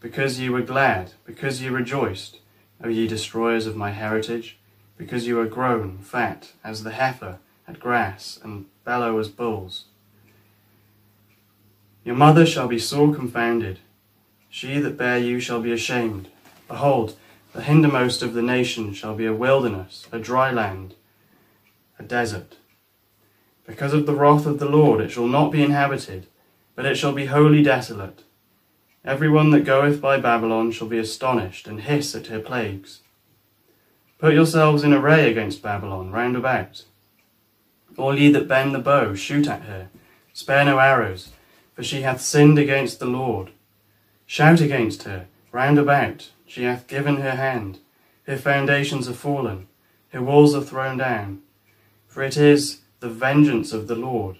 Because 0.00 0.40
ye 0.40 0.48
were 0.48 0.62
glad, 0.62 1.12
because 1.24 1.60
ye 1.62 1.68
rejoiced, 1.68 2.38
O 2.82 2.88
ye 2.88 3.06
destroyers 3.06 3.66
of 3.66 3.76
my 3.76 3.90
heritage, 3.90 4.58
because 4.96 5.26
you 5.26 5.38
are 5.40 5.46
grown 5.46 5.98
fat 5.98 6.52
as 6.64 6.82
the 6.82 6.92
heifer 6.92 7.38
at 7.68 7.80
grass, 7.80 8.38
and 8.42 8.66
bellow 8.84 9.18
as 9.18 9.28
bulls. 9.28 9.84
Your 12.04 12.16
mother 12.16 12.46
shall 12.46 12.66
be 12.66 12.78
sore 12.78 13.14
confounded. 13.14 13.78
She 14.48 14.78
that 14.80 14.96
bare 14.96 15.18
you 15.18 15.38
shall 15.38 15.60
be 15.60 15.72
ashamed. 15.72 16.28
Behold, 16.66 17.16
the 17.52 17.62
hindermost 17.62 18.22
of 18.22 18.34
the 18.34 18.42
nations 18.42 18.96
shall 18.96 19.14
be 19.14 19.26
a 19.26 19.34
wilderness, 19.34 20.06
a 20.10 20.18
dry 20.18 20.50
land, 20.50 20.94
a 22.00 22.02
desert. 22.02 22.56
Because 23.66 23.92
of 23.92 24.06
the 24.06 24.14
wrath 24.14 24.46
of 24.46 24.58
the 24.58 24.68
Lord 24.68 25.00
it 25.00 25.10
shall 25.10 25.26
not 25.26 25.52
be 25.52 25.62
inhabited, 25.62 26.26
but 26.74 26.86
it 26.86 26.96
shall 26.96 27.12
be 27.12 27.26
wholly 27.26 27.62
desolate. 27.62 28.24
Every 29.04 29.28
one 29.28 29.50
that 29.50 29.64
goeth 29.64 30.00
by 30.00 30.18
Babylon 30.18 30.72
shall 30.72 30.88
be 30.88 30.98
astonished, 30.98 31.68
and 31.68 31.82
hiss 31.82 32.14
at 32.14 32.28
her 32.28 32.40
plagues. 32.40 33.00
Put 34.18 34.34
yourselves 34.34 34.82
in 34.82 34.92
array 34.92 35.30
against 35.30 35.62
Babylon 35.62 36.10
round 36.10 36.36
about. 36.36 36.84
All 37.96 38.18
ye 38.18 38.32
that 38.32 38.48
bend 38.48 38.74
the 38.74 38.78
bow, 38.78 39.14
shoot 39.14 39.46
at 39.46 39.62
her. 39.62 39.88
Spare 40.32 40.64
no 40.64 40.78
arrows, 40.78 41.32
for 41.74 41.82
she 41.82 42.02
hath 42.02 42.20
sinned 42.20 42.58
against 42.58 42.98
the 42.98 43.06
Lord. 43.06 43.50
Shout 44.26 44.60
against 44.60 45.02
her, 45.02 45.26
round 45.52 45.78
about. 45.78 46.30
She 46.46 46.64
hath 46.64 46.86
given 46.86 47.16
her 47.16 47.36
hand. 47.36 47.78
Her 48.26 48.36
foundations 48.36 49.08
are 49.08 49.14
fallen, 49.14 49.68
her 50.12 50.22
walls 50.22 50.54
are 50.54 50.62
thrown 50.62 50.96
down. 50.96 51.42
For 52.10 52.24
it 52.24 52.36
is 52.36 52.80
the 52.98 53.08
vengeance 53.08 53.72
of 53.72 53.86
the 53.86 53.94
Lord. 53.94 54.38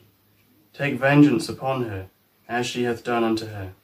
Take 0.72 0.98
vengeance 0.98 1.48
upon 1.48 1.84
her, 1.84 2.08
as 2.48 2.66
she 2.66 2.82
hath 2.82 3.04
done 3.04 3.22
unto 3.22 3.46
her. 3.46 3.74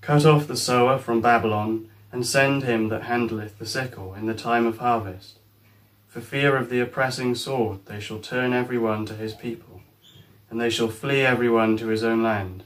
Cut 0.00 0.24
off 0.24 0.46
the 0.46 0.56
sower 0.56 0.96
from 0.96 1.20
Babylon, 1.20 1.88
and 2.12 2.24
send 2.24 2.62
him 2.62 2.88
that 2.88 3.02
handleth 3.02 3.58
the 3.58 3.66
sickle 3.66 4.14
in 4.14 4.26
the 4.26 4.34
time 4.34 4.64
of 4.64 4.78
harvest. 4.78 5.40
For 6.06 6.20
fear 6.20 6.56
of 6.56 6.70
the 6.70 6.78
oppressing 6.78 7.34
sword, 7.34 7.86
they 7.86 7.98
shall 7.98 8.20
turn 8.20 8.52
every 8.52 8.78
one 8.78 9.06
to 9.06 9.16
his 9.16 9.34
people, 9.34 9.80
and 10.48 10.60
they 10.60 10.70
shall 10.70 10.88
flee 10.88 11.22
every 11.22 11.50
one 11.50 11.76
to 11.78 11.88
his 11.88 12.04
own 12.04 12.22
land. 12.22 12.62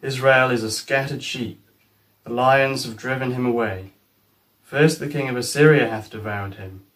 Israel 0.00 0.50
is 0.50 0.64
a 0.64 0.70
scattered 0.72 1.22
sheep, 1.22 1.64
the 2.24 2.32
lions 2.32 2.86
have 2.86 2.96
driven 2.96 3.30
him 3.30 3.46
away. 3.46 3.92
First 4.62 4.98
the 4.98 5.08
king 5.08 5.28
of 5.28 5.36
Assyria 5.36 5.88
hath 5.88 6.10
devoured 6.10 6.54
him, 6.54 6.86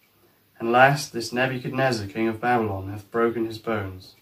and 0.59 0.71
last 0.71 1.13
this 1.13 1.31
Nebuchadnezzar 1.31 2.07
king 2.07 2.27
of 2.27 2.41
Babylon 2.41 2.89
hath 2.89 3.09
broken 3.11 3.45
his 3.45 3.57
bones. 3.57 4.15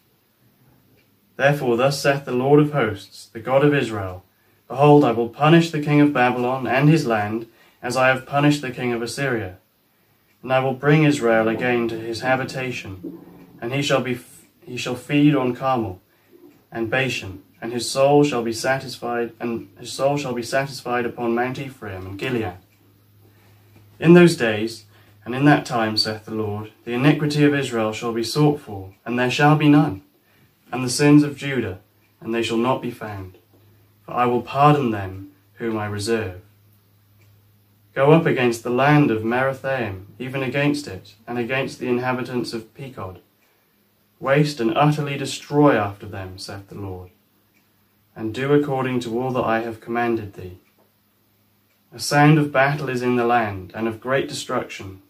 Therefore 1.37 1.77
thus 1.77 2.01
saith 2.01 2.25
the 2.25 2.31
Lord 2.31 2.59
of 2.59 2.71
hosts, 2.71 3.27
the 3.27 3.39
God 3.39 3.63
of 3.63 3.73
Israel, 3.73 4.23
Behold, 4.67 5.03
I 5.03 5.11
will 5.11 5.29
punish 5.29 5.71
the 5.71 5.81
king 5.81 6.01
of 6.01 6.13
Babylon 6.13 6.65
and 6.65 6.89
his 6.89 7.05
land, 7.05 7.47
as 7.81 7.95
I 7.95 8.07
have 8.07 8.25
punished 8.25 8.61
the 8.61 8.71
king 8.71 8.93
of 8.93 9.01
Assyria. 9.01 9.57
And 10.41 10.51
I 10.51 10.59
will 10.59 10.73
bring 10.73 11.03
Israel 11.03 11.47
again 11.47 11.87
to 11.89 11.99
his 11.99 12.21
habitation, 12.21 13.19
and 13.61 13.73
he 13.73 13.81
shall 13.81 14.01
be 14.01 14.17
he 14.65 14.77
shall 14.77 14.95
feed 14.95 15.35
on 15.35 15.55
Carmel 15.55 16.01
and 16.71 16.89
Bashan, 16.89 17.43
and 17.61 17.71
his 17.71 17.89
soul 17.89 18.23
shall 18.23 18.43
be 18.43 18.53
satisfied, 18.53 19.31
and 19.39 19.69
his 19.79 19.91
soul 19.91 20.17
shall 20.17 20.33
be 20.33 20.41
satisfied 20.41 21.05
upon 21.05 21.35
Mount 21.35 21.59
Ephraim 21.59 22.07
and 22.07 22.19
Gilead. 22.19 22.55
In 23.99 24.13
those 24.13 24.35
days, 24.35 24.84
and 25.25 25.35
in 25.35 25.45
that 25.45 25.65
time, 25.65 25.97
saith 25.97 26.25
the 26.25 26.35
Lord, 26.35 26.71
the 26.85 26.93
iniquity 26.93 27.43
of 27.43 27.53
Israel 27.53 27.91
shall 27.91 28.13
be 28.13 28.23
sought 28.23 28.61
for, 28.61 28.93
and 29.05 29.19
there 29.19 29.31
shall 29.31 29.55
be 29.55 29.67
none, 29.67 30.03
and 30.71 30.83
the 30.83 30.89
sins 30.89 31.23
of 31.23 31.35
Judah, 31.35 31.79
and 32.21 32.33
they 32.33 32.43
shall 32.43 32.57
not 32.57 32.81
be 32.81 32.91
found 32.91 33.37
for 34.05 34.13
I 34.13 34.25
will 34.25 34.41
pardon 34.41 34.91
them 34.91 35.31
whom 35.55 35.77
I 35.77 35.87
reserve. 35.87 36.41
Go 37.93 38.11
up 38.11 38.25
against 38.25 38.63
the 38.63 38.69
land 38.69 39.09
of 39.09 39.23
Merathaim, 39.23 40.05
even 40.19 40.43
against 40.43 40.87
it, 40.87 41.15
and 41.25 41.37
against 41.37 41.79
the 41.79 41.87
inhabitants 41.87 42.53
of 42.53 42.73
Pekod. 42.75 43.19
Waste 44.19 44.59
and 44.59 44.77
utterly 44.77 45.17
destroy 45.17 45.75
after 45.75 46.05
them, 46.05 46.37
saith 46.37 46.67
the 46.67 46.75
Lord, 46.75 47.09
and 48.15 48.33
do 48.33 48.53
according 48.53 48.99
to 49.01 49.19
all 49.19 49.31
that 49.31 49.43
I 49.43 49.61
have 49.61 49.81
commanded 49.81 50.33
thee. 50.33 50.59
A 51.93 51.99
sound 51.99 52.37
of 52.37 52.51
battle 52.51 52.89
is 52.89 53.01
in 53.01 53.15
the 53.15 53.25
land, 53.25 53.71
and 53.73 53.87
of 53.87 54.01
great 54.01 54.27
destruction. 54.27 55.01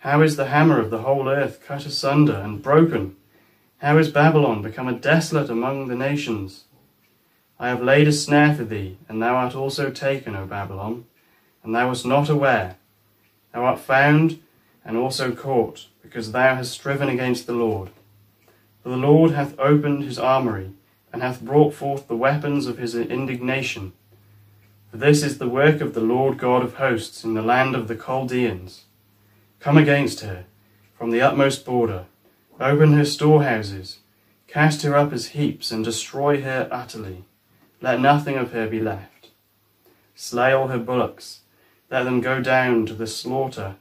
How 0.00 0.22
is 0.22 0.36
the 0.36 0.46
hammer 0.46 0.80
of 0.80 0.88
the 0.88 1.02
whole 1.02 1.28
earth 1.28 1.62
cut 1.62 1.84
asunder 1.84 2.36
and 2.36 2.62
broken? 2.62 3.16
How 3.78 3.98
is 3.98 4.08
Babylon 4.08 4.62
become 4.62 4.88
a 4.88 4.94
desolate 4.94 5.50
among 5.50 5.88
the 5.88 5.94
nations? 5.94 6.64
I 7.58 7.68
have 7.68 7.82
laid 7.82 8.08
a 8.08 8.12
snare 8.12 8.54
for 8.54 8.64
thee, 8.64 8.96
and 9.10 9.20
thou 9.20 9.34
art 9.34 9.54
also 9.54 9.90
taken, 9.90 10.34
O 10.34 10.46
Babylon, 10.46 11.04
and 11.62 11.74
thou 11.74 11.88
wast 11.88 12.06
not 12.06 12.30
aware. 12.30 12.76
Thou 13.52 13.62
art 13.62 13.78
found 13.78 14.40
and 14.86 14.96
also 14.96 15.32
caught, 15.32 15.88
because 16.00 16.32
thou 16.32 16.54
hast 16.54 16.72
striven 16.72 17.10
against 17.10 17.46
the 17.46 17.52
Lord. 17.52 17.90
For 18.82 18.88
the 18.88 18.96
Lord 18.96 19.32
hath 19.32 19.58
opened 19.58 20.04
his 20.04 20.18
armoury, 20.18 20.70
and 21.12 21.20
hath 21.20 21.42
brought 21.42 21.74
forth 21.74 22.08
the 22.08 22.16
weapons 22.16 22.66
of 22.66 22.78
his 22.78 22.94
indignation. 22.94 23.92
For 24.90 24.96
this 24.96 25.22
is 25.22 25.36
the 25.36 25.48
work 25.48 25.82
of 25.82 25.92
the 25.92 26.00
Lord 26.00 26.38
God 26.38 26.62
of 26.62 26.76
hosts 26.76 27.22
in 27.22 27.34
the 27.34 27.42
land 27.42 27.74
of 27.76 27.86
the 27.86 27.96
Chaldeans. 27.96 28.86
Come 29.60 29.76
against 29.76 30.20
her 30.20 30.46
from 30.96 31.10
the 31.10 31.20
utmost 31.20 31.66
border, 31.66 32.06
open 32.58 32.94
her 32.94 33.04
storehouses, 33.04 33.98
cast 34.48 34.82
her 34.82 34.96
up 34.96 35.12
as 35.12 35.28
heaps, 35.28 35.70
and 35.70 35.84
destroy 35.84 36.40
her 36.40 36.66
utterly. 36.70 37.24
Let 37.82 38.00
nothing 38.00 38.36
of 38.36 38.52
her 38.52 38.66
be 38.66 38.80
left. 38.80 39.28
Slay 40.14 40.52
all 40.52 40.68
her 40.68 40.78
bullocks. 40.78 41.40
Let 41.90 42.04
them 42.04 42.22
go 42.22 42.40
down 42.40 42.86
to 42.86 42.94
the 42.94 43.06
slaughter. 43.06 43.76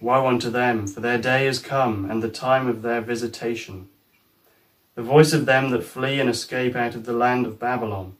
Woe 0.00 0.26
unto 0.26 0.50
them, 0.50 0.88
for 0.88 1.00
their 1.00 1.18
day 1.18 1.46
is 1.46 1.60
come, 1.60 2.10
and 2.10 2.22
the 2.22 2.28
time 2.28 2.66
of 2.66 2.82
their 2.82 3.00
visitation. 3.00 3.88
The 4.96 5.02
voice 5.02 5.32
of 5.32 5.46
them 5.46 5.70
that 5.70 5.84
flee 5.84 6.18
and 6.18 6.28
escape 6.28 6.74
out 6.74 6.96
of 6.96 7.04
the 7.04 7.12
land 7.12 7.46
of 7.46 7.60
Babylon, 7.60 8.16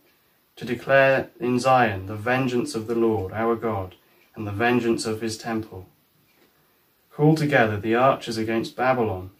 to 0.56 0.64
declare 0.64 1.30
in 1.40 1.58
Zion 1.58 2.06
the 2.06 2.16
vengeance 2.16 2.74
of 2.76 2.86
the 2.86 2.94
Lord 2.94 3.32
our 3.32 3.56
God, 3.56 3.96
and 4.36 4.46
the 4.46 4.52
vengeance 4.52 5.06
of 5.06 5.20
his 5.20 5.36
temple. 5.36 5.86
Call 7.20 7.34
together 7.34 7.76
the 7.76 7.94
archers 7.94 8.38
against 8.38 8.76
Babylon, 8.76 9.30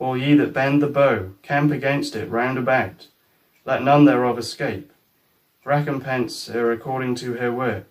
all 0.00 0.16
ye 0.16 0.34
that 0.34 0.52
bend 0.52 0.82
the 0.82 0.88
bow, 0.88 1.30
camp 1.42 1.70
against 1.70 2.16
it 2.16 2.28
round 2.28 2.58
about. 2.58 3.06
Let 3.64 3.84
none 3.84 4.06
thereof 4.06 4.40
escape 4.40 4.92
recompense 5.64 6.48
her 6.48 6.72
according 6.72 7.14
to 7.14 7.34
her 7.34 7.52
work, 7.52 7.86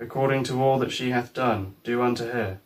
according 0.00 0.42
to 0.44 0.60
all 0.60 0.80
that 0.80 0.90
she 0.90 1.10
hath 1.10 1.32
done, 1.32 1.76
do 1.84 2.02
unto 2.02 2.24
her. 2.32 2.58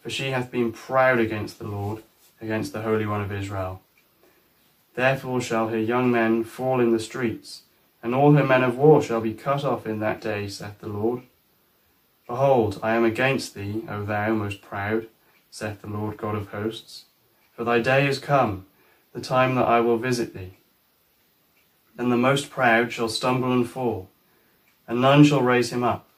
For 0.00 0.10
she 0.10 0.32
hath 0.32 0.50
been 0.50 0.72
proud 0.72 1.20
against 1.20 1.60
the 1.60 1.68
Lord, 1.68 2.02
against 2.40 2.72
the 2.72 2.82
Holy 2.82 3.06
One 3.06 3.20
of 3.20 3.30
Israel. 3.30 3.80
Therefore 4.96 5.40
shall 5.40 5.68
her 5.68 5.78
young 5.78 6.10
men 6.10 6.42
fall 6.42 6.80
in 6.80 6.90
the 6.90 6.98
streets, 6.98 7.62
and 8.02 8.12
all 8.12 8.32
her 8.32 8.44
men 8.44 8.64
of 8.64 8.76
war 8.76 9.00
shall 9.00 9.20
be 9.20 9.34
cut 9.34 9.62
off 9.62 9.86
in 9.86 10.00
that 10.00 10.20
day, 10.20 10.48
saith 10.48 10.80
the 10.80 10.88
Lord. 10.88 11.22
Behold, 12.26 12.80
I 12.82 12.94
am 12.94 13.04
against 13.04 13.54
thee, 13.54 13.84
O 13.88 14.04
thou 14.04 14.34
most 14.34 14.62
proud, 14.62 15.06
saith 15.54 15.82
the 15.82 15.86
Lord 15.86 16.16
God 16.16 16.34
of 16.34 16.48
hosts. 16.48 17.04
For 17.54 17.62
thy 17.62 17.78
day 17.78 18.06
is 18.08 18.18
come, 18.18 18.64
the 19.12 19.20
time 19.20 19.54
that 19.56 19.68
I 19.68 19.80
will 19.80 19.98
visit 19.98 20.32
thee. 20.32 20.56
And 21.98 22.10
the 22.10 22.16
most 22.16 22.48
proud 22.48 22.90
shall 22.90 23.10
stumble 23.10 23.52
and 23.52 23.68
fall, 23.68 24.08
and 24.88 25.02
none 25.02 25.24
shall 25.24 25.42
raise 25.42 25.70
him 25.70 25.84
up. 25.84 26.08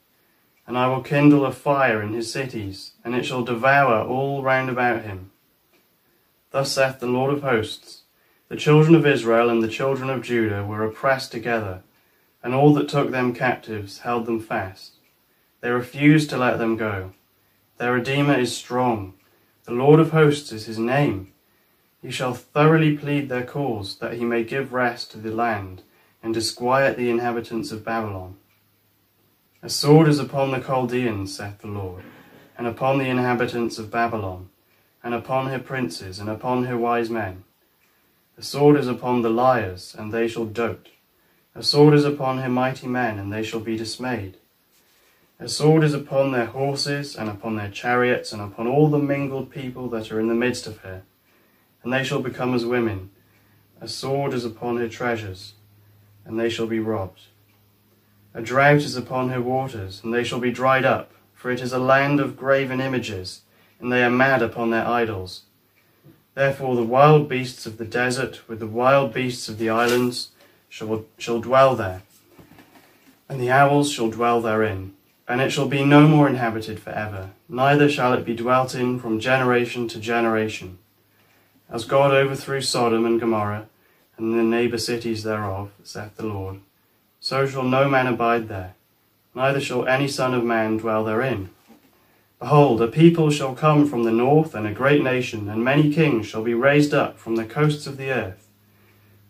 And 0.68 0.78
I 0.78 0.86
will 0.86 1.02
kindle 1.02 1.44
a 1.44 1.50
fire 1.50 2.00
in 2.00 2.12
his 2.12 2.32
cities, 2.32 2.92
and 3.04 3.12
it 3.12 3.26
shall 3.26 3.42
devour 3.42 4.06
all 4.06 4.40
round 4.44 4.70
about 4.70 5.02
him. 5.02 5.32
Thus 6.52 6.70
saith 6.70 7.00
the 7.00 7.06
Lord 7.08 7.34
of 7.34 7.42
hosts 7.42 8.02
The 8.48 8.56
children 8.56 8.94
of 8.94 9.04
Israel 9.04 9.50
and 9.50 9.64
the 9.64 9.68
children 9.68 10.10
of 10.10 10.22
Judah 10.22 10.64
were 10.64 10.84
oppressed 10.84 11.32
together, 11.32 11.82
and 12.40 12.54
all 12.54 12.72
that 12.74 12.88
took 12.88 13.10
them 13.10 13.34
captives 13.34 13.98
held 13.98 14.26
them 14.26 14.38
fast. 14.38 14.92
They 15.60 15.70
refused 15.70 16.30
to 16.30 16.36
let 16.36 16.58
them 16.58 16.76
go. 16.76 17.14
Their 17.78 17.94
Redeemer 17.94 18.38
is 18.38 18.56
strong. 18.56 19.14
The 19.64 19.72
Lord 19.72 19.98
of 19.98 20.10
hosts 20.10 20.52
is 20.52 20.66
his 20.66 20.78
name. 20.78 21.32
He 22.02 22.10
shall 22.10 22.34
thoroughly 22.34 22.98
plead 22.98 23.30
their 23.30 23.44
cause, 23.44 23.96
that 23.96 24.14
he 24.14 24.24
may 24.24 24.44
give 24.44 24.74
rest 24.74 25.10
to 25.12 25.18
the 25.18 25.30
land, 25.30 25.82
and 26.22 26.34
disquiet 26.34 26.98
the 26.98 27.08
inhabitants 27.08 27.72
of 27.72 27.82
Babylon. 27.82 28.36
A 29.62 29.70
sword 29.70 30.06
is 30.06 30.18
upon 30.18 30.50
the 30.50 30.60
Chaldeans, 30.60 31.34
saith 31.34 31.60
the 31.60 31.68
Lord, 31.68 32.04
and 32.58 32.66
upon 32.66 32.98
the 32.98 33.08
inhabitants 33.08 33.78
of 33.78 33.90
Babylon, 33.90 34.50
and 35.02 35.14
upon 35.14 35.46
her 35.46 35.58
princes, 35.58 36.18
and 36.18 36.28
upon 36.28 36.64
her 36.64 36.76
wise 36.76 37.08
men. 37.08 37.44
A 38.36 38.42
sword 38.42 38.76
is 38.76 38.86
upon 38.86 39.22
the 39.22 39.30
liars, 39.30 39.96
and 39.98 40.12
they 40.12 40.28
shall 40.28 40.44
dote. 40.44 40.90
A 41.54 41.62
sword 41.62 41.94
is 41.94 42.04
upon 42.04 42.38
her 42.38 42.50
mighty 42.50 42.86
men, 42.86 43.18
and 43.18 43.32
they 43.32 43.42
shall 43.42 43.60
be 43.60 43.78
dismayed. 43.78 44.36
A 45.44 45.48
sword 45.50 45.84
is 45.84 45.92
upon 45.92 46.32
their 46.32 46.46
horses, 46.46 47.14
and 47.14 47.28
upon 47.28 47.56
their 47.56 47.68
chariots, 47.68 48.32
and 48.32 48.40
upon 48.40 48.66
all 48.66 48.88
the 48.88 48.98
mingled 48.98 49.50
people 49.50 49.90
that 49.90 50.10
are 50.10 50.18
in 50.18 50.28
the 50.28 50.34
midst 50.34 50.66
of 50.66 50.78
her, 50.78 51.02
and 51.82 51.92
they 51.92 52.02
shall 52.02 52.22
become 52.22 52.54
as 52.54 52.64
women. 52.64 53.10
A 53.78 53.86
sword 53.86 54.32
is 54.32 54.46
upon 54.46 54.78
her 54.78 54.88
treasures, 54.88 55.52
and 56.24 56.40
they 56.40 56.48
shall 56.48 56.66
be 56.66 56.78
robbed. 56.78 57.24
A 58.32 58.40
drought 58.40 58.76
is 58.76 58.96
upon 58.96 59.28
her 59.28 59.42
waters, 59.42 60.00
and 60.02 60.14
they 60.14 60.24
shall 60.24 60.40
be 60.40 60.50
dried 60.50 60.86
up, 60.86 61.12
for 61.34 61.50
it 61.50 61.60
is 61.60 61.74
a 61.74 61.78
land 61.78 62.20
of 62.20 62.38
graven 62.38 62.80
images, 62.80 63.42
and 63.78 63.92
they 63.92 64.02
are 64.02 64.08
mad 64.08 64.40
upon 64.40 64.70
their 64.70 64.88
idols. 64.88 65.42
Therefore 66.32 66.74
the 66.74 66.82
wild 66.82 67.28
beasts 67.28 67.66
of 67.66 67.76
the 67.76 67.84
desert, 67.84 68.48
with 68.48 68.60
the 68.60 68.66
wild 68.66 69.12
beasts 69.12 69.50
of 69.50 69.58
the 69.58 69.68
islands, 69.68 70.30
shall, 70.70 71.04
shall 71.18 71.42
dwell 71.42 71.76
there, 71.76 72.00
and 73.28 73.38
the 73.38 73.50
owls 73.50 73.92
shall 73.92 74.08
dwell 74.08 74.40
therein 74.40 74.94
and 75.26 75.40
it 75.40 75.50
shall 75.50 75.68
be 75.68 75.84
no 75.84 76.06
more 76.06 76.28
inhabited 76.28 76.78
for 76.78 76.90
ever, 76.90 77.30
neither 77.48 77.88
shall 77.88 78.12
it 78.12 78.24
be 78.24 78.34
dwelt 78.34 78.74
in 78.74 78.98
from 78.98 79.18
generation 79.18 79.88
to 79.88 79.98
generation. 79.98 80.78
As 81.70 81.86
God 81.86 82.12
overthrew 82.12 82.60
Sodom 82.60 83.06
and 83.06 83.18
Gomorrah, 83.18 83.66
and 84.18 84.38
the 84.38 84.42
neighbour 84.42 84.78
cities 84.78 85.22
thereof, 85.22 85.70
saith 85.82 86.16
the 86.16 86.26
Lord, 86.26 86.60
so 87.20 87.46
shall 87.46 87.62
no 87.62 87.88
man 87.88 88.06
abide 88.06 88.48
there, 88.48 88.74
neither 89.34 89.60
shall 89.60 89.86
any 89.86 90.06
son 90.06 90.34
of 90.34 90.44
man 90.44 90.76
dwell 90.76 91.04
therein. 91.04 91.48
Behold, 92.38 92.82
a 92.82 92.88
people 92.88 93.30
shall 93.30 93.54
come 93.54 93.88
from 93.88 94.02
the 94.02 94.12
north, 94.12 94.54
and 94.54 94.66
a 94.66 94.72
great 94.72 95.02
nation, 95.02 95.48
and 95.48 95.64
many 95.64 95.92
kings 95.92 96.26
shall 96.26 96.42
be 96.42 96.52
raised 96.52 96.92
up 96.92 97.18
from 97.18 97.36
the 97.36 97.46
coasts 97.46 97.86
of 97.86 97.96
the 97.96 98.10
earth. 98.10 98.46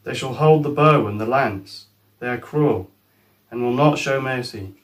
They 0.02 0.14
shall 0.14 0.34
hold 0.34 0.64
the 0.64 0.70
bow 0.70 1.06
and 1.06 1.20
the 1.20 1.26
lance. 1.26 1.86
They 2.18 2.26
are 2.28 2.38
cruel, 2.38 2.90
and 3.50 3.62
will 3.62 3.72
not 3.72 3.98
show 3.98 4.20
mercy 4.20 4.74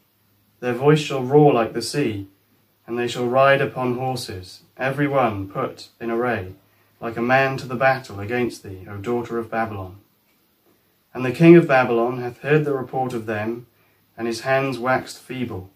their 0.61 0.75
voice 0.75 1.01
shall 1.01 1.23
roar 1.23 1.53
like 1.53 1.73
the 1.73 1.83
sea, 1.83 2.29
and 2.87 2.99
they 2.99 3.09
shall 3.09 3.27
ride 3.27 3.63
upon 3.63 3.97
horses, 3.97 4.61
every 4.77 5.09
one 5.09 5.49
put 5.49 5.89
in 6.01 6.11
array, 6.11 6.53
like 7.01 7.17
a 7.17 7.23
man 7.23 7.57
to 7.57 7.67
the 7.67 7.75
battle 7.75 8.21
against 8.21 8.63
thee, 8.63 8.87
O 8.89 8.99
daughter 8.99 9.39
of 9.39 9.51
Babylon. 9.51 9.97
And 11.15 11.25
the 11.25 11.33
king 11.33 11.57
of 11.57 11.67
Babylon 11.67 12.21
hath 12.21 12.41
heard 12.41 12.65
the 12.65 12.75
report 12.75 13.15
of 13.15 13.27
them, 13.27 13.67
and 14.19 14.27
his 14.27 14.41
hands 14.41 14.79
waxed 14.79 15.19
feeble. 15.19 15.71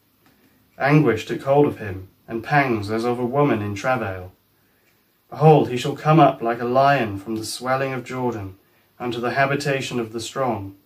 Anguish 0.78 1.24
took 1.24 1.42
hold 1.42 1.66
of 1.66 1.78
him, 1.78 2.08
and 2.28 2.44
pangs 2.44 2.90
as 2.90 3.04
of 3.04 3.18
a 3.18 3.24
woman 3.24 3.62
in 3.62 3.74
travail. 3.74 4.32
Behold, 5.30 5.70
he 5.70 5.76
shall 5.76 5.96
come 5.96 6.20
up 6.20 6.42
like 6.42 6.60
a 6.60 6.66
lion 6.66 7.18
from 7.18 7.36
the 7.36 7.44
swelling 7.44 7.92
of 7.92 8.04
Jordan, 8.04 8.56
unto 9.00 9.18
the 9.18 9.32
habitation 9.32 9.98
of 9.98 10.12
the 10.12 10.20
strong. 10.20 10.76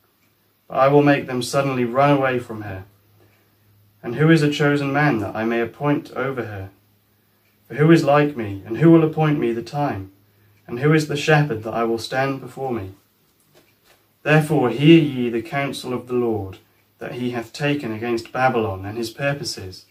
But 0.68 0.78
I 0.78 0.88
will 0.88 1.02
make 1.02 1.26
them 1.26 1.42
suddenly 1.42 1.84
run 1.84 2.16
away 2.16 2.38
from 2.38 2.62
her 2.62 2.84
and 4.02 4.14
who 4.14 4.30
is 4.30 4.42
a 4.42 4.50
chosen 4.50 4.92
man 4.92 5.18
that 5.18 5.34
I 5.34 5.44
may 5.44 5.60
appoint 5.60 6.10
over 6.12 6.44
her? 6.44 6.70
For 7.66 7.74
who 7.74 7.90
is 7.90 8.04
like 8.04 8.36
me, 8.36 8.62
and 8.64 8.78
who 8.78 8.90
will 8.90 9.04
appoint 9.04 9.38
me 9.38 9.52
the 9.52 9.62
time? 9.62 10.12
And 10.66 10.80
who 10.80 10.92
is 10.92 11.08
the 11.08 11.16
shepherd 11.16 11.62
that 11.62 11.74
I 11.74 11.84
will 11.84 11.98
stand 11.98 12.40
before 12.40 12.72
me? 12.72 12.92
Therefore 14.22 14.70
hear 14.70 15.00
ye 15.00 15.30
the 15.30 15.42
counsel 15.42 15.92
of 15.92 16.06
the 16.06 16.14
Lord, 16.14 16.58
that 16.98 17.12
he 17.12 17.30
hath 17.30 17.52
taken 17.52 17.92
against 17.92 18.32
Babylon 18.32 18.84
and 18.84 18.98
his 18.98 19.10
purposes, 19.10 19.86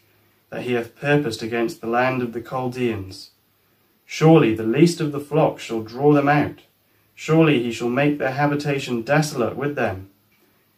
that 0.50 0.64
he 0.64 0.74
hath 0.74 0.96
purposed 0.96 1.42
against 1.42 1.82
the 1.82 1.88
land 1.88 2.22
of 2.22 2.34
the 2.34 2.42
Chaldeans. 2.42 3.32
Surely 4.06 4.56
the 4.56 4.64
least 4.64 5.02
of 5.02 5.12
the 5.12 5.20
flock 5.20 5.60
shall 5.60 5.82
draw 5.82 6.14
them 6.14 6.30
out. 6.30 6.62
Surely 7.14 7.64
he 7.64 7.72
shall 7.72 7.90
make 7.90 8.20
their 8.20 8.32
habitation 8.32 9.02
desolate 9.02 9.58
with 9.58 9.76
them. 9.76 10.10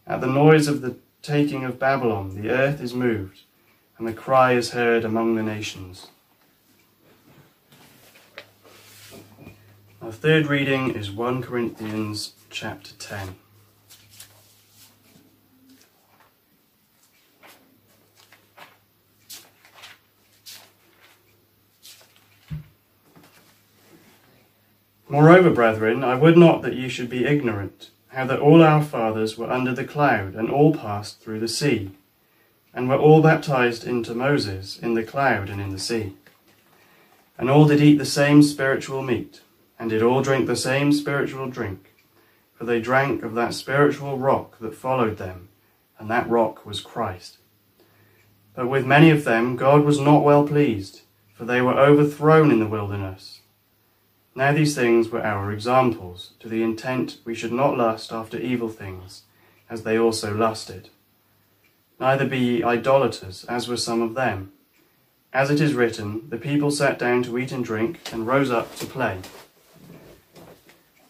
At 0.08 0.22
the 0.22 0.28
noise 0.28 0.68
of 0.68 0.82
the 0.82 0.96
taking 1.22 1.64
of 1.64 1.80
Babylon, 1.80 2.42
the 2.42 2.50
earth 2.50 2.82
is 2.82 2.94
moved, 2.94 3.42
and 3.98 4.08
the 4.08 4.14
cry 4.14 4.54
is 4.54 4.72
heard 4.72 5.04
among 5.04 5.36
the 5.36 5.44
nations. 5.44 6.08
Our 10.02 10.12
third 10.14 10.48
reading 10.48 10.96
is 10.96 11.12
1 11.12 11.42
Corinthians 11.42 12.34
chapter 12.50 12.94
10. 12.94 13.36
Moreover, 25.10 25.50
brethren, 25.50 26.04
I 26.04 26.16
would 26.16 26.38
not 26.38 26.62
that 26.62 26.76
ye 26.76 26.88
should 26.88 27.10
be 27.10 27.26
ignorant 27.26 27.90
how 28.20 28.26
that 28.26 28.42
all 28.42 28.62
our 28.62 28.84
fathers 28.84 29.38
were 29.38 29.50
under 29.50 29.74
the 29.74 29.86
cloud, 29.86 30.36
and 30.36 30.50
all 30.50 30.76
passed 30.76 31.22
through 31.22 31.40
the 31.40 31.48
sea, 31.48 31.90
and 32.74 32.90
were 32.90 32.98
all 32.98 33.22
baptized 33.22 33.88
into 33.88 34.14
Moses 34.14 34.78
in 34.78 34.94
the 34.94 35.06
cloud 35.06 35.50
and 35.50 35.62
in 35.62 35.70
the 35.70 35.80
sea. 35.80 36.18
And 37.38 37.50
all 37.50 37.64
did 37.64 37.80
eat 37.80 37.98
the 37.98 38.04
same 38.04 38.44
spiritual 38.44 39.04
meat, 39.04 39.40
and 39.80 39.90
did 39.90 40.04
all 40.04 40.22
drink 40.22 40.48
the 40.48 40.58
same 40.58 40.92
spiritual 40.92 41.50
drink, 41.50 41.94
for 42.54 42.66
they 42.66 42.82
drank 42.82 43.24
of 43.24 43.36
that 43.36 43.54
spiritual 43.54 44.18
rock 44.18 44.60
that 44.60 44.76
followed 44.76 45.16
them, 45.16 45.48
and 45.98 46.10
that 46.10 46.30
rock 46.30 46.66
was 46.66 46.82
Christ. 46.82 47.38
But 48.54 48.68
with 48.68 48.86
many 48.86 49.12
of 49.12 49.24
them 49.24 49.56
God 49.56 49.86
was 49.86 49.98
not 49.98 50.26
well 50.26 50.46
pleased, 50.46 51.04
for 51.34 51.46
they 51.46 51.62
were 51.62 51.80
overthrown 51.80 52.52
in 52.52 52.60
the 52.60 52.68
wilderness. 52.68 53.39
Now 54.40 54.54
these 54.54 54.74
things 54.74 55.10
were 55.10 55.22
our 55.22 55.52
examples, 55.52 56.32
to 56.40 56.48
the 56.48 56.64
intent 56.64 57.18
we 57.26 57.36
should 57.36 57.52
not 57.52 57.78
lust 57.78 58.14
after 58.14 58.38
evil 58.40 58.70
things, 58.70 59.24
as 59.70 59.84
they 59.84 60.00
also 60.00 60.34
lusted. 60.34 60.88
Neither 62.00 62.26
be 62.26 62.38
ye 62.38 62.64
idolaters, 62.64 63.44
as 63.50 63.68
were 63.68 63.76
some 63.76 64.02
of 64.02 64.14
them. 64.14 64.54
As 65.34 65.50
it 65.50 65.60
is 65.60 65.74
written, 65.74 66.30
the 66.30 66.38
people 66.38 66.72
sat 66.72 66.98
down 66.98 67.22
to 67.24 67.38
eat 67.38 67.52
and 67.52 67.66
drink, 67.66 68.00
and 68.14 68.26
rose 68.26 68.50
up 68.50 68.78
to 68.78 68.86
play. 68.86 69.20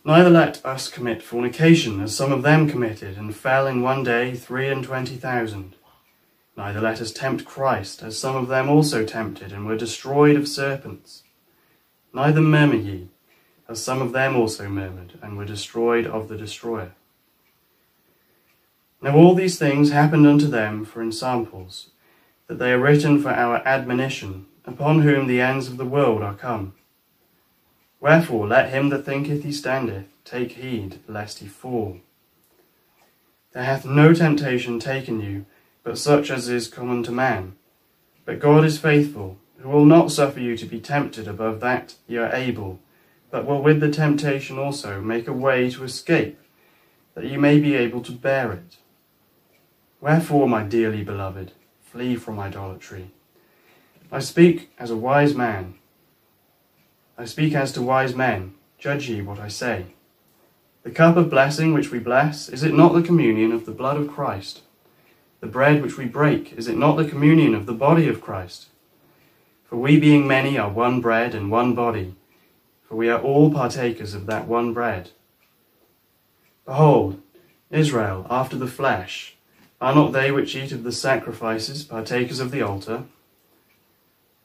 Neither 0.04 0.32
let 0.32 0.66
us 0.66 0.90
commit 0.90 1.22
fornication, 1.22 2.02
as 2.02 2.16
some 2.16 2.32
of 2.32 2.42
them 2.42 2.68
committed, 2.68 3.16
and 3.16 3.36
fell 3.36 3.68
in 3.68 3.84
one 3.84 4.04
day 4.04 4.34
three 4.34 4.70
and 4.70 4.84
twenty 4.84 5.18
thousand. 5.18 5.76
Neither 6.58 6.82
let 6.82 7.00
us 7.00 7.12
tempt 7.12 7.46
Christ, 7.46 8.02
as 8.02 8.18
some 8.18 8.36
of 8.36 8.48
them 8.48 8.70
also 8.70 9.06
tempted, 9.06 9.52
and 9.52 9.68
were 9.68 9.78
destroyed 9.78 10.36
of 10.36 10.48
serpents. 10.48 11.22
Neither 12.12 12.42
murmur 12.42 12.74
ye, 12.74 13.10
as 13.70 13.82
some 13.82 14.02
of 14.02 14.12
them 14.12 14.36
also 14.36 14.68
murmured, 14.68 15.14
and 15.22 15.38
were 15.38 15.46
destroyed 15.46 16.08
of 16.08 16.28
the 16.28 16.36
destroyer. 16.36 16.92
Now 19.02 19.16
all 19.16 19.36
these 19.36 19.60
things 19.60 19.92
happened 19.92 20.26
unto 20.26 20.48
them 20.48 20.84
for 20.84 21.02
ensamples, 21.02 21.92
that 22.48 22.58
they 22.58 22.74
are 22.74 22.80
written 22.80 23.22
for 23.22 23.30
our 23.30 23.58
admonition, 23.68 24.48
upon 24.66 25.02
whom 25.02 25.28
the 25.28 25.40
ends 25.40 25.68
of 25.68 25.78
the 25.78 25.86
world 25.86 26.24
are 26.24 26.34
come. 26.34 26.74
Wherefore 28.02 28.48
let 28.48 28.72
him 28.72 28.90
that 28.90 29.06
thinketh 29.06 29.44
he 29.44 29.52
standeth 29.52 30.06
take 30.26 30.54
heed 30.54 31.00
lest 31.08 31.40
he 31.40 31.48
fall. 31.48 32.00
There 33.54 33.64
hath 33.64 33.86
no 33.86 34.14
temptation 34.14 34.80
taken 34.80 35.22
you, 35.22 35.46
but 35.84 35.98
such 35.98 36.32
as 36.32 36.50
is 36.50 36.68
common 36.68 37.04
to 37.04 37.12
man. 37.12 37.54
But 38.26 38.40
God 38.40 38.66
is 38.66 38.80
faithful, 38.80 39.38
who 39.58 39.70
will 39.70 39.86
not 39.86 40.12
suffer 40.12 40.40
you 40.40 40.58
to 40.58 40.66
be 40.66 40.80
tempted 40.80 41.28
above 41.28 41.60
that 41.60 41.96
ye 42.08 42.18
are 42.18 42.34
able, 42.34 42.80
but 43.32 43.46
will 43.46 43.62
with 43.62 43.80
the 43.80 43.92
temptation 43.92 44.58
also 44.58 45.02
make 45.02 45.28
a 45.28 45.34
way 45.34 45.70
to 45.70 45.84
escape, 45.84 46.40
that 47.16 47.26
you 47.26 47.40
may 47.40 47.60
be 47.60 47.76
able 47.76 48.02
to 48.02 48.12
bear 48.12 48.52
it. 48.52 48.78
Wherefore, 50.02 50.48
my 50.48 50.64
dearly 50.64 51.04
beloved, 51.04 51.52
flee 51.84 52.16
from 52.16 52.40
idolatry. 52.40 53.12
I 54.12 54.20
speak 54.20 54.72
as 54.80 54.90
a 54.90 54.98
wise 54.98 55.36
man. 55.36 55.76
I 57.18 57.26
speak 57.26 57.54
as 57.54 57.72
to 57.74 57.82
wise 57.82 58.16
men. 58.16 58.56
Judge 58.78 59.10
ye 59.10 59.22
what 59.22 59.40
I 59.40 59.50
say. 59.50 59.88
The 60.84 60.92
cup 60.92 61.18
of 61.18 61.30
blessing 61.30 61.74
which 61.74 61.92
we 61.92 62.00
bless, 62.00 62.48
is 62.48 62.64
it 62.64 62.74
not 62.74 62.94
the 62.94 63.04
communion 63.04 63.52
of 63.52 63.66
the 63.66 63.74
blood 63.74 63.98
of 63.98 64.08
Christ? 64.08 64.62
The 65.42 65.48
bread 65.48 65.82
which 65.82 65.98
we 65.98 66.06
break, 66.06 66.54
is 66.54 66.68
it 66.68 66.78
not 66.78 66.96
the 66.96 67.08
communion 67.08 67.54
of 67.54 67.66
the 67.66 67.74
body 67.74 68.08
of 68.08 68.22
Christ? 68.22 68.68
For 69.66 69.76
we 69.76 70.00
being 70.00 70.28
many 70.28 70.58
are 70.58 70.70
one 70.70 71.02
bread 71.02 71.36
and 71.36 71.52
one 71.52 71.76
body, 71.76 72.16
for 72.90 72.96
we 72.96 73.08
are 73.08 73.22
all 73.22 73.54
partakers 73.54 74.16
of 74.16 74.26
that 74.26 74.48
one 74.48 74.74
bread. 74.74 75.12
Behold, 76.66 77.22
Israel 77.70 78.26
after 78.32 78.58
the 78.58 78.68
flesh, 78.68 79.36
are 79.80 79.94
not 79.94 80.12
they 80.12 80.32
which 80.32 80.56
eat 80.56 80.72
of 80.72 80.84
the 80.84 80.92
sacrifices 80.92 81.84
partakers 81.84 82.40
of 82.40 82.50
the 82.50 82.64
altar? 82.64 83.04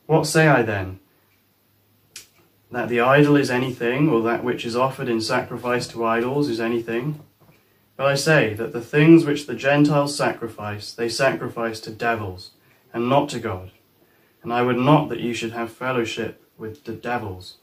What 0.05 0.27
say 0.27 0.47
I 0.47 0.61
then? 0.61 1.01
That 2.71 2.91
the 2.91 3.01
idol 3.01 3.37
is 3.37 3.51
anything, 3.51 4.11
or 4.11 4.23
that 4.23 4.45
which 4.45 4.67
is 4.67 4.77
offered 4.77 5.09
in 5.09 5.23
sacrifice 5.23 5.87
to 5.89 6.05
idols 6.05 6.51
is 6.51 6.61
anything? 6.61 7.21
But 7.97 8.07
I 8.07 8.15
say 8.15 8.53
that 8.55 8.75
the 8.75 8.83
things 8.83 9.25
which 9.25 9.47
the 9.47 9.55
Gentiles 9.55 10.15
sacrifice, 10.15 10.93
they 10.93 11.09
sacrifice 11.09 11.81
to 11.81 11.91
devils, 11.91 12.51
and 12.93 13.09
not 13.09 13.31
to 13.31 13.41
God. 13.41 13.71
And 14.43 14.53
I 14.53 14.61
would 14.63 14.77
not 14.77 15.09
that 15.09 15.21
you 15.21 15.33
should 15.33 15.53
have 15.53 15.73
fellowship 15.73 16.43
with 16.59 16.85
the 16.85 16.93
devils. 16.93 17.57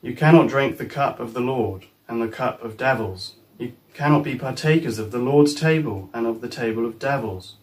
You 0.00 0.14
cannot 0.14 0.48
drink 0.48 0.78
the 0.78 0.86
cup 0.86 1.18
of 1.18 1.34
the 1.34 1.40
Lord 1.40 1.86
and 2.06 2.22
the 2.22 2.28
cup 2.28 2.62
of 2.62 2.76
devils. 2.76 3.34
You 3.58 3.72
cannot 3.94 4.22
be 4.22 4.36
partakers 4.36 4.98
of 4.98 5.10
the 5.10 5.18
Lord's 5.18 5.54
table 5.54 6.08
and 6.14 6.26
of 6.26 6.40
the 6.40 6.48
table 6.48 6.86
of 6.86 6.98
devils. 7.00 7.56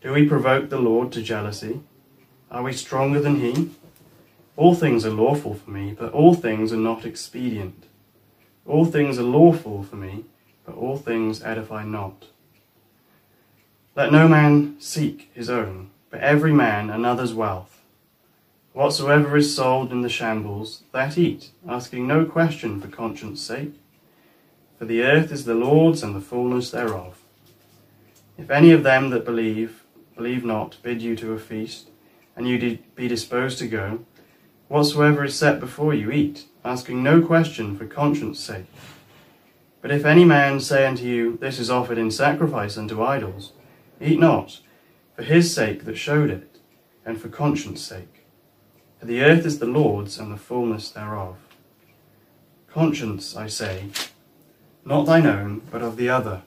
Do 0.00 0.12
we 0.12 0.26
provoke 0.26 0.70
the 0.70 0.78
Lord 0.78 1.12
to 1.12 1.22
jealousy? 1.22 1.80
Are 2.50 2.62
we 2.62 2.72
stronger 2.72 3.20
than 3.20 3.40
he? 3.40 3.70
All 4.56 4.74
things 4.74 5.04
are 5.04 5.10
lawful 5.10 5.54
for 5.54 5.70
me, 5.70 5.94
but 5.98 6.12
all 6.12 6.34
things 6.34 6.72
are 6.72 6.78
not 6.78 7.04
expedient. 7.04 7.84
All 8.66 8.84
things 8.84 9.18
are 9.18 9.24
lawful 9.24 9.82
for 9.82 9.96
me, 9.96 10.24
but 10.64 10.74
all 10.76 10.96
things 10.96 11.42
edify 11.42 11.84
not. 11.84 12.26
Let 13.94 14.10
no 14.10 14.26
man 14.26 14.76
seek 14.78 15.30
his 15.34 15.50
own, 15.50 15.90
but 16.10 16.20
every 16.20 16.52
man 16.52 16.88
another's 16.88 17.34
wealth. 17.34 17.82
Whatsoever 18.74 19.36
is 19.36 19.54
sold 19.54 19.92
in 19.92 20.00
the 20.00 20.08
shambles, 20.08 20.82
that 20.90 21.16
eat, 21.16 21.50
asking 21.68 22.08
no 22.08 22.24
question 22.24 22.80
for 22.80 22.88
conscience 22.88 23.40
sake. 23.40 23.74
For 24.76 24.84
the 24.84 25.00
earth 25.00 25.30
is 25.30 25.44
the 25.44 25.54
Lord's 25.54 26.02
and 26.02 26.12
the 26.12 26.20
fullness 26.20 26.72
thereof. 26.72 27.22
If 28.36 28.50
any 28.50 28.72
of 28.72 28.82
them 28.82 29.10
that 29.10 29.24
believe, 29.24 29.84
believe 30.16 30.44
not, 30.44 30.78
bid 30.82 31.02
you 31.02 31.14
to 31.14 31.32
a 31.34 31.38
feast, 31.38 31.90
and 32.34 32.48
you 32.48 32.80
be 32.96 33.06
disposed 33.06 33.58
to 33.60 33.68
go, 33.68 34.00
whatsoever 34.66 35.22
is 35.22 35.38
set 35.38 35.60
before 35.60 35.94
you, 35.94 36.10
eat, 36.10 36.46
asking 36.64 37.00
no 37.00 37.22
question 37.22 37.78
for 37.78 37.86
conscience 37.86 38.40
sake. 38.40 38.66
But 39.82 39.92
if 39.92 40.04
any 40.04 40.24
man 40.24 40.58
say 40.58 40.84
unto 40.84 41.04
you, 41.04 41.38
This 41.40 41.60
is 41.60 41.70
offered 41.70 41.96
in 41.96 42.10
sacrifice 42.10 42.76
unto 42.76 43.04
idols, 43.04 43.52
eat 44.00 44.18
not, 44.18 44.58
for 45.14 45.22
his 45.22 45.54
sake 45.54 45.84
that 45.84 45.96
showed 45.96 46.30
it, 46.30 46.58
and 47.06 47.20
for 47.20 47.28
conscience 47.28 47.80
sake. 47.80 48.23
For 49.04 49.08
the 49.08 49.20
earth 49.20 49.44
is 49.44 49.58
the 49.58 49.66
Lord's 49.66 50.18
and 50.18 50.32
the 50.32 50.38
fullness 50.38 50.88
thereof. 50.88 51.36
Conscience, 52.72 53.36
I 53.36 53.48
say, 53.48 53.90
not 54.82 55.04
thine 55.04 55.26
own, 55.26 55.60
but 55.70 55.82
of 55.82 55.98
the 55.98 56.08
other. 56.08 56.40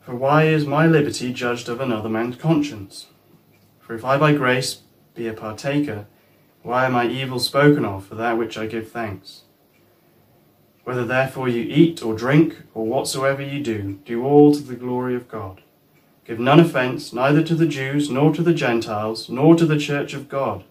For 0.00 0.16
why 0.16 0.46
is 0.46 0.66
my 0.66 0.88
liberty 0.88 1.32
judged 1.32 1.68
of 1.68 1.80
another 1.80 2.08
man's 2.08 2.34
conscience? 2.34 3.06
For 3.78 3.94
if 3.94 4.04
I 4.04 4.18
by 4.18 4.32
grace 4.32 4.80
be 5.14 5.28
a 5.28 5.32
partaker, 5.32 6.06
why 6.62 6.86
am 6.86 6.96
I 6.96 7.06
evil 7.06 7.38
spoken 7.38 7.84
of 7.84 8.04
for 8.04 8.16
that 8.16 8.36
which 8.36 8.58
I 8.58 8.66
give 8.66 8.90
thanks? 8.90 9.42
Whether 10.82 11.04
therefore 11.04 11.48
you 11.48 11.62
eat 11.62 12.02
or 12.02 12.16
drink, 12.16 12.62
or 12.74 12.84
whatsoever 12.84 13.42
you 13.42 13.62
do, 13.62 14.00
do 14.04 14.24
all 14.24 14.52
to 14.56 14.60
the 14.60 14.74
glory 14.74 15.14
of 15.14 15.28
God. 15.28 15.62
Give 16.24 16.40
none 16.40 16.58
offence, 16.58 17.12
neither 17.12 17.44
to 17.44 17.54
the 17.54 17.68
Jews, 17.68 18.10
nor 18.10 18.34
to 18.34 18.42
the 18.42 18.54
Gentiles, 18.54 19.28
nor 19.28 19.54
to 19.54 19.66
the 19.66 19.78
church 19.78 20.14
of 20.14 20.28
God. 20.28 20.64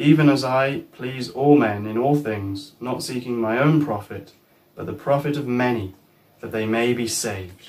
Even 0.00 0.30
as 0.30 0.42
I 0.44 0.84
please 0.92 1.28
all 1.28 1.58
men 1.58 1.84
in 1.84 1.98
all 1.98 2.16
things, 2.16 2.72
not 2.80 3.02
seeking 3.02 3.36
my 3.36 3.58
own 3.58 3.84
profit, 3.84 4.32
but 4.74 4.86
the 4.86 4.94
profit 4.94 5.36
of 5.36 5.46
many, 5.46 5.94
that 6.40 6.52
they 6.52 6.64
may 6.64 6.94
be 6.94 7.06
saved. 7.06 7.68